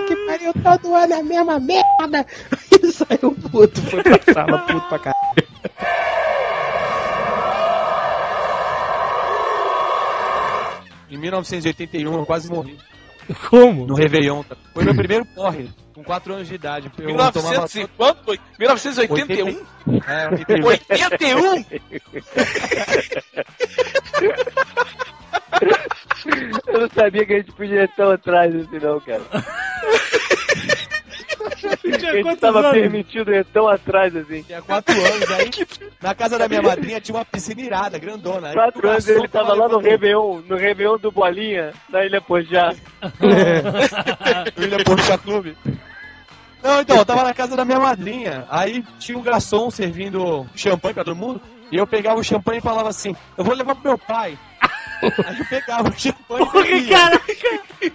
[0.08, 2.26] que pariu, todo ano a mesma merda.
[2.82, 5.45] E saiu puto, foi pra sala, puto pra caralho.
[11.10, 12.76] Em 1981 eu quase morri.
[13.50, 13.86] Como?
[13.86, 14.42] No Réveillon.
[14.72, 16.90] Foi meu primeiro porre, com 4 anos de idade.
[16.98, 18.24] Eu 1900 e quanto?
[18.24, 18.38] foi?
[18.58, 19.66] 1981?
[20.06, 20.28] É,
[20.64, 20.66] 81.
[20.66, 21.64] 81?
[26.66, 29.22] Eu não sabia que a gente podia ir tão atrás assim, não, cara.
[31.80, 32.72] Tinha que a gente quantos tava anos?
[32.72, 34.42] permitido ir tão atrás assim.
[34.42, 35.50] Tinha quatro anos aí.
[36.02, 38.48] Na casa da minha madrinha tinha uma piscina irada, grandona.
[38.48, 42.74] Aí Quatro anos ele tava lá no Réveillon, no Réveillon do Bolinha, na Ilha Pojá.
[44.58, 45.56] William Porsche Clube.
[46.62, 48.44] Não, então, eu tava na casa da minha madrinha.
[48.50, 51.40] Aí tinha um garçom servindo champanhe pra todo mundo.
[51.70, 54.38] E eu pegava o champanhe e falava assim: Eu vou levar pro meu pai.
[55.26, 57.92] Aí eu pegava o champanhe e Porra, caraca!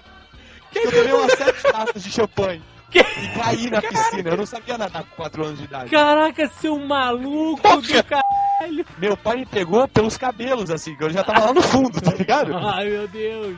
[0.73, 2.61] Eu tomei umas sete taças de champanhe.
[2.99, 4.29] E caí na piscina.
[4.29, 5.89] Eu não sabia nadar com 4 anos de idade.
[5.89, 8.85] Caraca, seu maluco do caralho!
[8.97, 12.13] Meu pai me pegou pelos cabelos, assim, que eu já tava lá no fundo, tá
[12.13, 12.55] ligado?
[12.55, 13.57] Ai, meu Deus!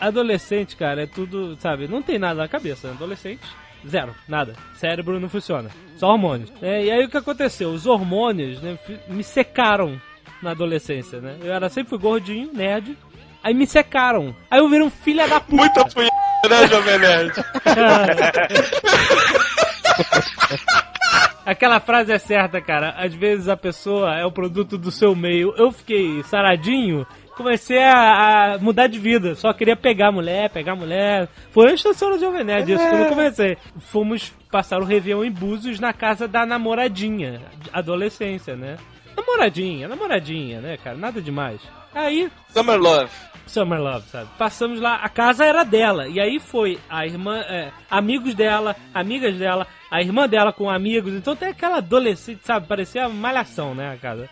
[0.00, 2.90] Adolescente, cara, é tudo, sabe, não tem nada na cabeça.
[2.90, 3.42] Adolescente,
[3.86, 4.54] zero, nada.
[4.74, 6.52] Cérebro não funciona, só hormônios.
[6.62, 7.70] É, e aí o que aconteceu?
[7.70, 10.00] Os hormônios né, me secaram
[10.40, 11.36] na adolescência, né?
[11.42, 12.96] Eu era sempre fui gordinho, nerd,
[13.42, 14.36] aí me secaram.
[14.50, 15.56] Aí eu virei um filho da puta.
[15.56, 16.14] Muita punheta,
[16.48, 17.32] né, Jovem Nerd?
[21.48, 22.90] Aquela frase é certa, cara.
[22.98, 25.54] Às vezes a pessoa é o produto do seu meio.
[25.56, 27.06] Eu fiquei saradinho,
[27.38, 29.34] comecei a, a mudar de vida.
[29.34, 31.26] Só queria pegar mulher, pegar mulher.
[31.50, 33.56] Foi antes da senhora Jovem Nerd, isso quando eu comecei.
[33.78, 37.40] Fomos passar o Réveillon em Búzios na casa da namoradinha,
[37.72, 38.76] adolescência, né?
[39.16, 40.98] Namoradinha, namoradinha, né, cara?
[40.98, 41.62] Nada demais.
[41.94, 43.10] Aí, Summer Love.
[43.46, 44.28] Summer Love, sabe?
[44.36, 46.06] Passamos lá, a casa era dela.
[46.08, 51.14] E aí foi a irmã, é, amigos dela, amigas dela, a irmã dela com amigos.
[51.14, 52.66] Então tem aquela adolescente, sabe?
[52.66, 54.28] Parecia uma malhação, né, a casa.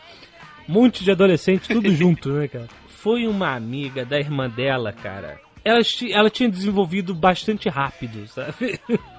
[0.68, 2.68] Um monte de adolescente, tudo junto, né, cara?
[2.88, 5.40] Foi uma amiga da irmã dela, cara.
[5.64, 5.80] Ela,
[6.12, 8.78] ela tinha desenvolvido bastante rápido, sabe?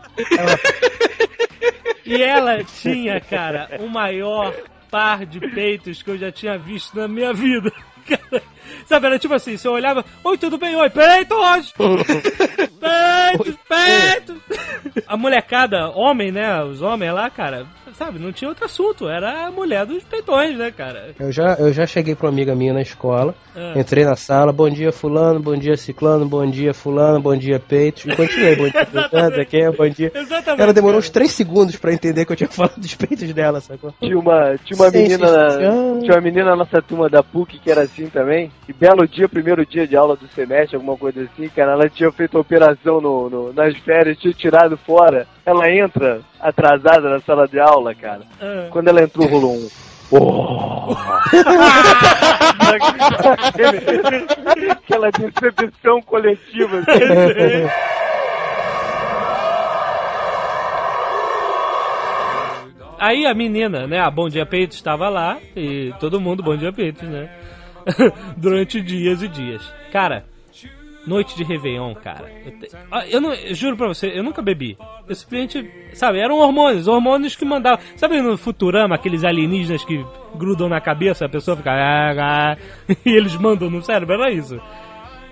[2.07, 4.55] E ela tinha, cara, o maior
[4.89, 7.69] par de peitos que eu já tinha visto na minha vida.
[8.07, 8.41] Cara,
[8.85, 10.75] sabe, era tipo assim, você olhava, oi, tudo bem?
[10.75, 11.73] Oi, peitos!
[12.79, 14.37] Peitos, peitos!
[15.07, 19.51] A molecada, homem, né, os homens lá, cara, sabe, não tinha outro assunto, era a
[19.51, 21.11] mulher dos peitões, né, cara?
[21.19, 23.73] Eu já, eu já cheguei pra uma amiga minha na escola, Ah.
[23.75, 28.05] entrei na sala, bom dia fulano, bom dia ciclano, bom dia fulano, bom dia peitos,
[28.05, 30.11] e continuei, bom dia fulano, aqui é, bom dia.
[30.13, 30.61] Exatamente.
[30.61, 31.13] Ela demorou uns cara.
[31.13, 33.93] 3 segundos pra entender que eu tinha falado dos peitos dela, sacou?
[33.99, 35.99] Tinha uma, tinha uma Sim, menina sim, sim.
[36.01, 38.51] Tinha uma menina na nossa turma da PUC que era assim também.
[38.69, 42.11] E belo dia, primeiro dia de aula do semestre, alguma coisa assim, cara, ela tinha
[42.11, 45.25] feito uma operação no, no- nas férias, tinha tirado fora.
[45.45, 48.21] Ela entra atrasada na sala de aula, cara.
[48.41, 48.67] Ah.
[48.69, 49.69] Quando ela entrou, rolou um.
[50.09, 50.95] Oh.
[54.71, 56.79] Aquela decepção coletiva.
[56.79, 57.67] assim.
[62.99, 66.73] Aí a menina, né, a Bom Dia Peitos estava lá e todo mundo Bom Dia
[66.73, 67.29] Peitos, né?
[68.37, 69.61] Durante dias e dias.
[69.91, 70.25] Cara,
[71.05, 72.29] noite de Réveillon, cara.
[72.45, 74.77] Eu, te- Ah, eu não, eu juro pra você, eu nunca bebi.
[75.07, 77.79] Eu simplesmente, sabe, eram hormônios, hormônios que mandavam.
[77.95, 81.71] Sabe no Futurama, aqueles alienígenas que grudam na cabeça, a pessoa fica.
[83.05, 84.59] E eles mandam no cérebro, era isso.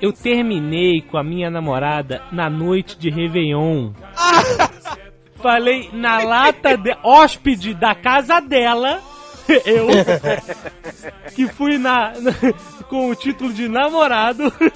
[0.01, 3.91] Eu terminei com a minha namorada na noite de Réveillon.
[5.41, 8.99] Falei na lata de hóspede da casa dela.
[9.65, 9.87] Eu
[11.33, 12.13] que fui na,
[12.89, 14.51] com o título de namorado.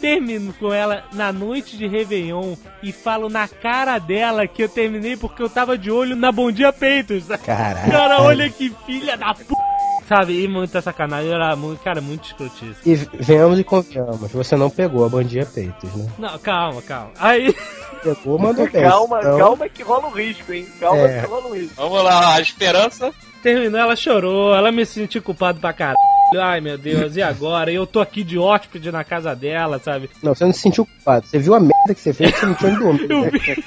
[0.00, 5.14] Termino com ela na noite de Réveillon e falo na cara dela que eu terminei
[5.14, 7.24] porque eu tava de olho na Bom Dia Peitos.
[7.44, 7.92] Caralho.
[7.92, 9.44] Cara, olha que filha da p.
[10.08, 11.30] Sabe, e muita sacanagem.
[11.30, 12.76] Era muito, cara, muito escrotice.
[12.86, 16.10] E venhamos e convenhamos, você não pegou a bom dia peitos, né?
[16.18, 17.10] Não, calma, calma.
[17.18, 17.54] Aí.
[18.02, 18.82] Pegou, mandou bem.
[18.82, 20.66] Calma, Então, calma que rola um risco, hein?
[20.80, 21.20] Calma É.
[21.20, 21.74] que rola um risco.
[21.76, 23.12] Vamos lá, a esperança.
[23.42, 25.96] Terminou, ela chorou, ela me sentiu culpado pra caralho.
[26.38, 27.72] Ai meu Deus, e agora?
[27.72, 30.08] Eu tô aqui de hóspede na casa dela, sabe?
[30.22, 31.26] Não, você não se sentiu culpado.
[31.26, 33.06] Você viu a merda que você fez, você não tinha onde dormir.
[33.10, 33.30] Eu né?
[33.32, 33.64] vi.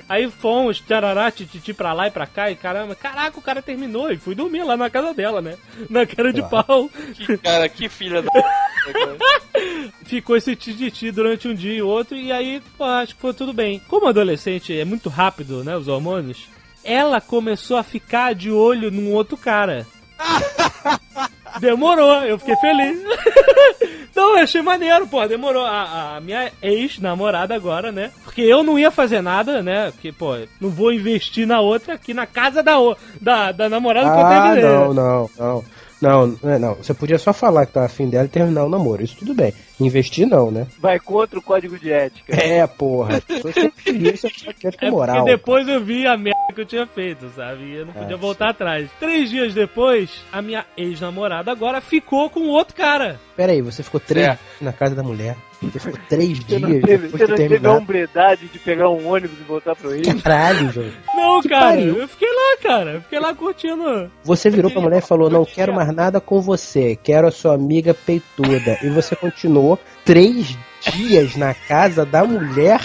[0.08, 4.10] Aí fomos, tarará, tititi pra lá e pra cá, e caramba, caraca, o cara terminou
[4.10, 5.56] e fui dormir lá na casa dela, né?
[5.88, 6.90] Na cara de pau.
[7.14, 8.30] Que cara, que filha da.
[10.04, 13.52] Ficou esse tititi durante um dia e outro, e aí, pô, acho que foi tudo
[13.52, 13.80] bem.
[13.86, 16.48] Como adolescente é muito rápido, né, os hormônios,
[16.84, 19.86] ela começou a ficar de olho num outro cara.
[21.60, 22.98] Demorou, eu fiquei feliz.
[24.12, 25.64] Então, eu achei maneiro, pô, demorou.
[25.64, 28.10] A, a minha ex-namorada agora, né?
[28.24, 29.92] Porque eu não ia fazer nada, né?
[29.92, 32.72] Porque, pô, não vou investir na outra aqui na casa da,
[33.20, 34.62] da, da namorada que eu Ah, terminei.
[34.64, 35.64] não, não, não.
[36.02, 36.74] Não, não, é, não.
[36.74, 39.02] Você podia só falar que tá afim dela e terminar o namoro.
[39.02, 39.54] Isso tudo bem.
[39.80, 40.66] Investir não, né?
[40.78, 42.34] Vai contra o código de ética.
[42.36, 43.20] É, porra.
[43.20, 45.16] Que isso aqui é com É moral.
[45.18, 47.64] porque depois eu vi a merda que eu tinha feito, sabe?
[47.64, 48.88] E eu não podia Ah, voltar atrás.
[48.98, 53.18] Três dias depois, a minha ex-namorada agora ficou com outro cara.
[53.36, 54.30] pera aí, você ficou três É.
[54.30, 55.34] dias na casa da mulher.
[55.62, 58.88] Você ficou três Você não dias teve, depois você não teve a hombridade de pegar
[58.88, 60.22] um ônibus e voltar pro Rio?
[60.22, 60.90] Caralho, João.
[61.14, 61.96] Não, Que cara, pariu.
[61.98, 62.90] eu fiquei lá, cara.
[62.92, 64.10] Eu fiquei lá curtindo.
[64.24, 67.54] Você virou pra mulher e falou: Não quero mais nada com você, quero a sua
[67.54, 68.78] amiga peituda.
[68.82, 69.69] E você continuou
[70.04, 72.80] três dias na casa da mulher.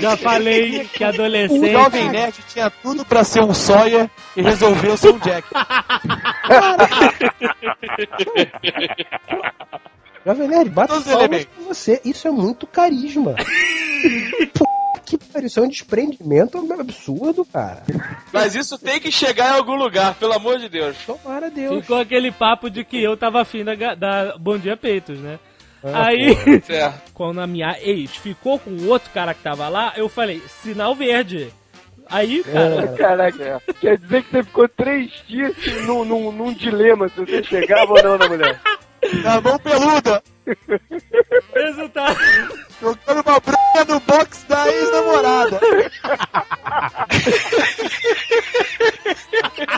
[0.00, 1.72] Já falei que O adolescente.
[1.72, 5.48] Jovem Nerd tinha tudo pra ser um Sawyer e resolveu ser um Jack.
[10.24, 12.00] Jovem Nerd, os palmas com você.
[12.04, 13.34] Isso é muito carisma.
[14.54, 14.66] Pô,
[15.04, 17.82] que pariu, isso é um desprendimento absurdo, cara.
[18.32, 20.96] Mas isso tem que chegar em algum lugar, pelo amor de Deus.
[21.06, 21.80] Tomara Deus.
[21.80, 25.38] Ficou aquele papo de que eu tava afim da, da Bom Dia Peitos, né?
[25.82, 27.12] Ah, Aí, Certo.
[27.14, 30.94] quando a minha ex ficou com o outro cara que tava lá, eu falei, sinal
[30.94, 31.52] verde.
[32.08, 35.54] Aí, cara, Caraca, quer dizer que você ficou três dias
[35.86, 38.60] num, num, num dilema se você chegava ou não na mulher.
[39.24, 40.22] Na mão peluda,
[41.54, 42.18] resultado.
[42.82, 45.58] jogando uma branca no box da ex-namorada.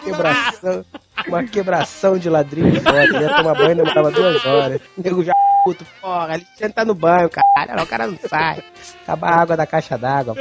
[0.05, 0.85] Quebração,
[1.29, 3.05] uma quebração de ladrilho foda.
[3.05, 4.81] Ele ia tomar banho e demorava duas horas.
[4.97, 5.33] O nego já
[5.65, 7.83] puto, porra, ele tinha que tá no banho, caralho.
[7.83, 8.63] O cara não sai.
[9.03, 10.35] Acaba a água da caixa d'água,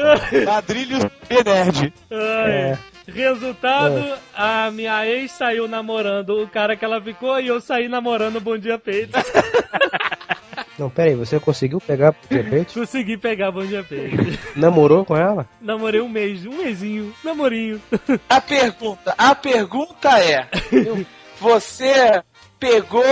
[1.29, 1.93] e Nerd.
[2.11, 2.77] É.
[3.07, 8.37] Resultado, a minha ex saiu namorando o cara que ela ficou e eu saí namorando
[8.37, 9.21] o Bom Dia Peitos.
[10.79, 12.73] Não, pera aí, você conseguiu pegar de repente?
[12.73, 14.37] Consegui pegar Bom Dia Peitos.
[14.55, 15.47] Namorou com ela?
[15.61, 17.81] Namorei um mês, um mesinho, namorinho.
[18.29, 20.47] A pergunta, a pergunta é:
[21.39, 22.23] você
[22.59, 23.03] pegou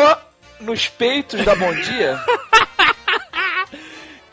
[0.59, 2.19] nos peitos da Bom Dia?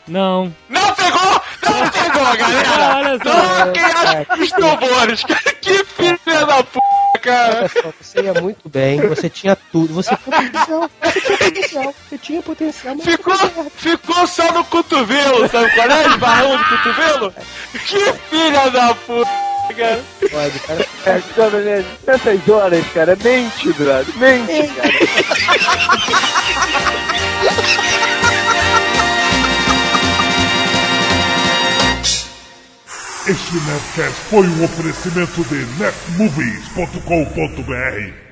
[0.07, 0.53] Não.
[0.69, 1.41] Não pegou!
[1.63, 2.95] Não pegou, galera!
[2.95, 3.65] Olha só.
[3.65, 5.23] Não, quem acha que os tambores?
[5.61, 6.79] Que filha da p,
[7.21, 7.69] cara!
[8.01, 12.41] Você ia muito bem, você tinha tudo, você tinha potencial, você tinha potencial, você tinha
[12.41, 13.35] potencial, mas Ficou,
[13.75, 16.07] ficou só no cotovelo, sabe qual é?
[16.07, 17.33] Esbarrão do cotovelo?
[17.71, 19.23] Que filha da p,
[19.75, 20.03] cara!
[20.31, 20.85] pode, cara.
[21.05, 21.21] É,
[21.61, 24.91] Nerd, nessas horas, cara, mente, brother, mente, cara.
[33.27, 38.26] Este Nerdcast foi um oferecimento de netmovies.com.br